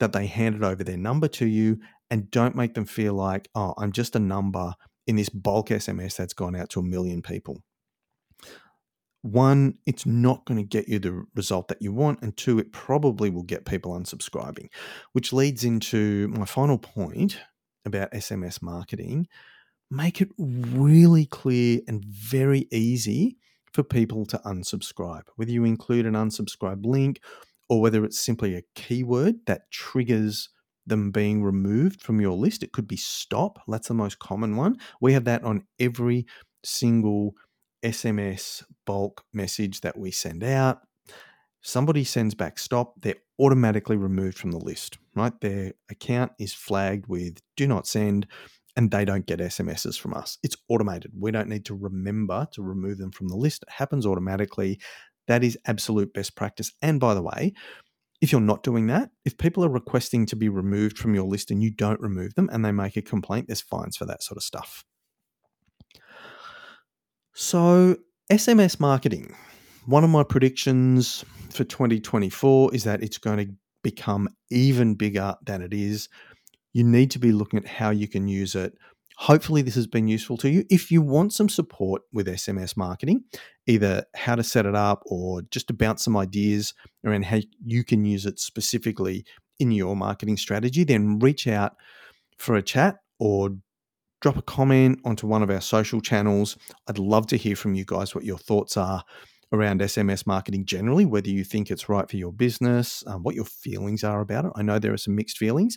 that 0.00 0.12
they 0.12 0.26
handed 0.26 0.64
over 0.64 0.82
their 0.82 0.96
number 0.96 1.28
to 1.28 1.46
you 1.46 1.78
and 2.10 2.30
don't 2.30 2.56
make 2.56 2.74
them 2.74 2.84
feel 2.84 3.14
like, 3.14 3.48
oh, 3.54 3.74
I'm 3.78 3.92
just 3.92 4.16
a 4.16 4.20
number 4.20 4.74
in 5.06 5.16
this 5.16 5.28
bulk 5.28 5.68
SMS 5.68 6.16
that's 6.16 6.34
gone 6.34 6.56
out 6.56 6.70
to 6.70 6.80
a 6.80 6.82
million 6.82 7.22
people 7.22 7.62
one, 9.24 9.78
it's 9.86 10.04
not 10.04 10.44
going 10.44 10.58
to 10.58 10.68
get 10.68 10.86
you 10.86 10.98
the 10.98 11.24
result 11.34 11.68
that 11.68 11.80
you 11.80 11.94
want. 11.94 12.20
And 12.20 12.36
two, 12.36 12.58
it 12.58 12.72
probably 12.72 13.30
will 13.30 13.42
get 13.42 13.64
people 13.64 13.92
unsubscribing, 13.92 14.68
which 15.12 15.32
leads 15.32 15.64
into 15.64 16.28
my 16.28 16.44
final 16.44 16.76
point 16.76 17.38
about 17.86 18.12
SMS 18.12 18.60
marketing. 18.60 19.26
Make 19.90 20.20
it 20.20 20.28
really 20.38 21.24
clear 21.24 21.80
and 21.88 22.04
very 22.04 22.68
easy 22.70 23.38
for 23.72 23.82
people 23.82 24.26
to 24.26 24.38
unsubscribe, 24.44 25.22
whether 25.36 25.50
you 25.50 25.64
include 25.64 26.04
an 26.04 26.12
unsubscribe 26.14 26.84
link 26.84 27.18
or 27.70 27.80
whether 27.80 28.04
it's 28.04 28.18
simply 28.18 28.54
a 28.54 28.62
keyword 28.74 29.36
that 29.46 29.70
triggers 29.70 30.50
them 30.86 31.10
being 31.10 31.42
removed 31.42 32.02
from 32.02 32.20
your 32.20 32.36
list. 32.36 32.62
It 32.62 32.72
could 32.72 32.86
be 32.86 32.98
stop. 32.98 33.58
That's 33.66 33.88
the 33.88 33.94
most 33.94 34.18
common 34.18 34.56
one. 34.56 34.76
We 35.00 35.14
have 35.14 35.24
that 35.24 35.44
on 35.44 35.64
every 35.80 36.26
single 36.62 37.34
SMS 37.84 38.64
bulk 38.86 39.24
message 39.32 39.82
that 39.82 39.98
we 39.98 40.10
send 40.10 40.42
out, 40.42 40.80
somebody 41.60 42.04
sends 42.04 42.34
back 42.34 42.58
stop, 42.58 42.94
they're 43.00 43.14
automatically 43.38 43.96
removed 43.96 44.38
from 44.38 44.50
the 44.50 44.58
list, 44.58 44.98
right? 45.14 45.32
Their 45.40 45.72
account 45.90 46.32
is 46.38 46.54
flagged 46.54 47.06
with 47.08 47.40
do 47.56 47.66
not 47.66 47.86
send 47.86 48.26
and 48.76 48.90
they 48.90 49.04
don't 49.04 49.26
get 49.26 49.38
SMSs 49.38 49.98
from 49.98 50.14
us. 50.14 50.38
It's 50.42 50.56
automated. 50.68 51.12
We 51.18 51.30
don't 51.30 51.48
need 51.48 51.64
to 51.66 51.74
remember 51.74 52.46
to 52.52 52.62
remove 52.62 52.98
them 52.98 53.12
from 53.12 53.28
the 53.28 53.36
list. 53.36 53.62
It 53.62 53.70
happens 53.70 54.04
automatically. 54.04 54.80
That 55.28 55.44
is 55.44 55.58
absolute 55.66 56.12
best 56.12 56.36
practice. 56.36 56.72
And 56.82 56.98
by 56.98 57.14
the 57.14 57.22
way, 57.22 57.52
if 58.20 58.32
you're 58.32 58.40
not 58.40 58.62
doing 58.62 58.86
that, 58.88 59.10
if 59.24 59.38
people 59.38 59.64
are 59.64 59.70
requesting 59.70 60.26
to 60.26 60.36
be 60.36 60.48
removed 60.48 60.98
from 60.98 61.14
your 61.14 61.24
list 61.24 61.50
and 61.50 61.62
you 61.62 61.70
don't 61.70 62.00
remove 62.00 62.34
them 62.34 62.48
and 62.52 62.64
they 62.64 62.72
make 62.72 62.96
a 62.96 63.02
complaint, 63.02 63.46
there's 63.48 63.60
fines 63.60 63.96
for 63.96 64.06
that 64.06 64.22
sort 64.22 64.38
of 64.38 64.42
stuff. 64.42 64.84
So, 67.36 67.96
SMS 68.30 68.78
marketing. 68.78 69.34
One 69.86 70.04
of 70.04 70.10
my 70.10 70.22
predictions 70.22 71.24
for 71.50 71.64
2024 71.64 72.72
is 72.72 72.84
that 72.84 73.02
it's 73.02 73.18
going 73.18 73.38
to 73.44 73.52
become 73.82 74.28
even 74.50 74.94
bigger 74.94 75.34
than 75.44 75.60
it 75.60 75.74
is. 75.74 76.08
You 76.74 76.84
need 76.84 77.10
to 77.10 77.18
be 77.18 77.32
looking 77.32 77.58
at 77.58 77.66
how 77.66 77.90
you 77.90 78.06
can 78.06 78.28
use 78.28 78.54
it. 78.54 78.74
Hopefully, 79.16 79.62
this 79.62 79.74
has 79.74 79.88
been 79.88 80.06
useful 80.06 80.36
to 80.38 80.48
you. 80.48 80.64
If 80.70 80.92
you 80.92 81.02
want 81.02 81.32
some 81.32 81.48
support 81.48 82.02
with 82.12 82.28
SMS 82.28 82.76
marketing, 82.76 83.24
either 83.66 84.04
how 84.14 84.36
to 84.36 84.44
set 84.44 84.64
it 84.64 84.76
up 84.76 85.02
or 85.04 85.42
just 85.42 85.66
to 85.66 85.74
bounce 85.74 86.04
some 86.04 86.16
ideas 86.16 86.72
around 87.04 87.24
how 87.24 87.40
you 87.64 87.82
can 87.82 88.04
use 88.04 88.26
it 88.26 88.38
specifically 88.38 89.24
in 89.58 89.72
your 89.72 89.96
marketing 89.96 90.36
strategy, 90.36 90.84
then 90.84 91.18
reach 91.18 91.48
out 91.48 91.72
for 92.38 92.54
a 92.54 92.62
chat 92.62 92.98
or 93.18 93.56
drop 94.24 94.38
a 94.38 94.42
comment 94.42 94.98
onto 95.04 95.26
one 95.26 95.42
of 95.42 95.50
our 95.50 95.60
social 95.60 96.00
channels. 96.00 96.56
I'd 96.88 96.98
love 96.98 97.26
to 97.26 97.36
hear 97.36 97.54
from 97.54 97.74
you 97.74 97.84
guys 97.84 98.14
what 98.14 98.24
your 98.24 98.38
thoughts 98.38 98.74
are 98.74 99.04
around 99.52 99.82
SMS 99.82 100.26
marketing 100.26 100.64
generally, 100.64 101.04
whether 101.04 101.28
you 101.28 101.44
think 101.44 101.70
it's 101.70 101.90
right 101.90 102.08
for 102.08 102.16
your 102.16 102.32
business, 102.32 103.04
um, 103.06 103.22
what 103.22 103.34
your 103.34 103.44
feelings 103.44 104.02
are 104.02 104.22
about 104.22 104.46
it. 104.46 104.52
I 104.56 104.62
know 104.62 104.78
there 104.78 104.94
are 104.94 104.96
some 104.96 105.14
mixed 105.14 105.36
feelings 105.36 105.76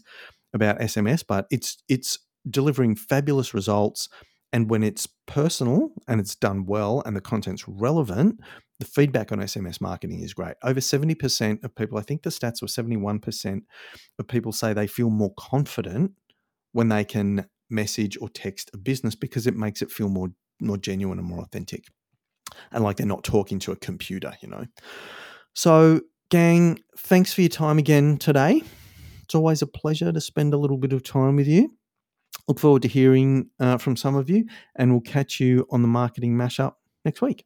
about 0.53 0.79
SMS, 0.79 1.25
but 1.27 1.45
it's 1.51 1.83
it's 1.89 2.19
delivering 2.49 2.95
fabulous 2.95 3.53
results. 3.53 4.07
And 4.53 4.69
when 4.69 4.81
it's 4.81 5.09
personal 5.25 5.89
and 6.07 6.21
it's 6.21 6.35
done 6.35 6.65
well 6.65 7.03
and 7.05 7.17
the 7.17 7.21
content's 7.21 7.67
relevant, 7.67 8.39
the 8.79 8.85
feedback 8.85 9.33
on 9.33 9.39
SMS 9.39 9.81
marketing 9.81 10.21
is 10.21 10.33
great. 10.33 10.55
Over 10.63 10.79
70% 10.79 11.65
of 11.65 11.75
people, 11.75 11.97
I 11.97 12.01
think 12.01 12.23
the 12.23 12.29
stats 12.29 12.61
were 12.61 12.69
71% 12.69 13.63
of 14.17 14.27
people 14.29 14.53
say 14.53 14.71
they 14.71 14.87
feel 14.87 15.09
more 15.09 15.33
confident 15.37 16.13
when 16.71 16.87
they 16.87 17.03
can 17.03 17.45
message 17.69 18.17
or 18.21 18.29
text 18.29 18.69
a 18.73 18.77
business 18.77 19.15
because 19.15 19.47
it 19.47 19.55
makes 19.55 19.81
it 19.81 19.91
feel 19.91 20.09
more 20.09 20.29
more 20.59 20.77
genuine 20.77 21.19
and 21.19 21.27
more 21.27 21.41
authentic. 21.41 21.85
And 22.71 22.83
like 22.83 22.97
they're 22.97 23.05
not 23.05 23.23
talking 23.23 23.59
to 23.59 23.71
a 23.71 23.75
computer 23.75 24.33
you 24.41 24.49
know? 24.49 24.65
So 25.53 26.01
gang 26.29 26.79
thanks 26.97 27.33
for 27.33 27.41
your 27.41 27.49
time 27.49 27.77
again 27.77 28.17
today. 28.17 28.63
It's 29.23 29.35
always 29.35 29.61
a 29.61 29.67
pleasure 29.67 30.11
to 30.11 30.21
spend 30.21 30.53
a 30.53 30.57
little 30.57 30.77
bit 30.77 30.93
of 30.93 31.03
time 31.03 31.35
with 31.35 31.47
you. 31.47 31.73
Look 32.47 32.59
forward 32.59 32.83
to 32.83 32.87
hearing 32.87 33.49
uh, 33.59 33.77
from 33.77 33.97
some 33.97 34.15
of 34.15 34.29
you 34.29 34.45
and 34.75 34.91
we'll 34.91 35.01
catch 35.01 35.39
you 35.39 35.67
on 35.69 35.81
the 35.81 35.87
marketing 35.87 36.35
mashup 36.35 36.75
next 37.03 37.21
week. 37.21 37.45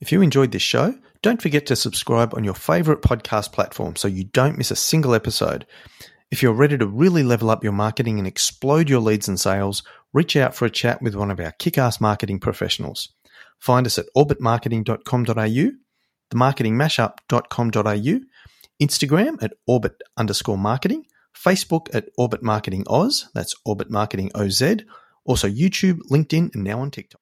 If 0.00 0.12
you 0.12 0.22
enjoyed 0.22 0.52
this 0.52 0.62
show 0.62 0.94
don't 1.22 1.42
forget 1.42 1.66
to 1.66 1.76
subscribe 1.76 2.34
on 2.34 2.44
your 2.44 2.54
favorite 2.54 3.02
podcast 3.02 3.52
platform 3.52 3.96
so 3.96 4.08
you 4.08 4.24
don't 4.24 4.58
miss 4.58 4.70
a 4.70 4.76
single 4.76 5.14
episode 5.14 5.66
if 6.30 6.42
you're 6.42 6.52
ready 6.52 6.76
to 6.76 6.86
really 6.86 7.22
level 7.22 7.48
up 7.50 7.64
your 7.64 7.72
marketing 7.72 8.18
and 8.18 8.26
explode 8.26 8.90
your 8.90 9.00
leads 9.00 9.28
and 9.28 9.40
sales, 9.40 9.82
reach 10.12 10.36
out 10.36 10.54
for 10.54 10.66
a 10.66 10.70
chat 10.70 11.00
with 11.00 11.14
one 11.14 11.30
of 11.30 11.40
our 11.40 11.52
kick 11.52 11.78
ass 11.78 12.00
marketing 12.00 12.38
professionals. 12.38 13.10
Find 13.58 13.86
us 13.86 13.98
at 13.98 14.06
orbitmarketing.com.au, 14.16 15.70
themarketingmashup.com.au, 16.30 18.20
Instagram 18.80 19.42
at 19.42 19.54
orbit 19.66 20.02
underscore 20.16 20.58
marketing, 20.58 21.06
Facebook 21.34 21.88
at 21.94 22.08
Orbit 22.16 22.42
Marketing 22.42 22.84
Oz, 22.88 23.28
that's 23.34 23.54
Orbit 23.64 23.90
Marketing 23.90 24.30
OZ, 24.34 24.62
also 25.24 25.48
YouTube, 25.48 26.00
LinkedIn, 26.10 26.54
and 26.54 26.64
now 26.64 26.80
on 26.80 26.90
TikTok. 26.90 27.20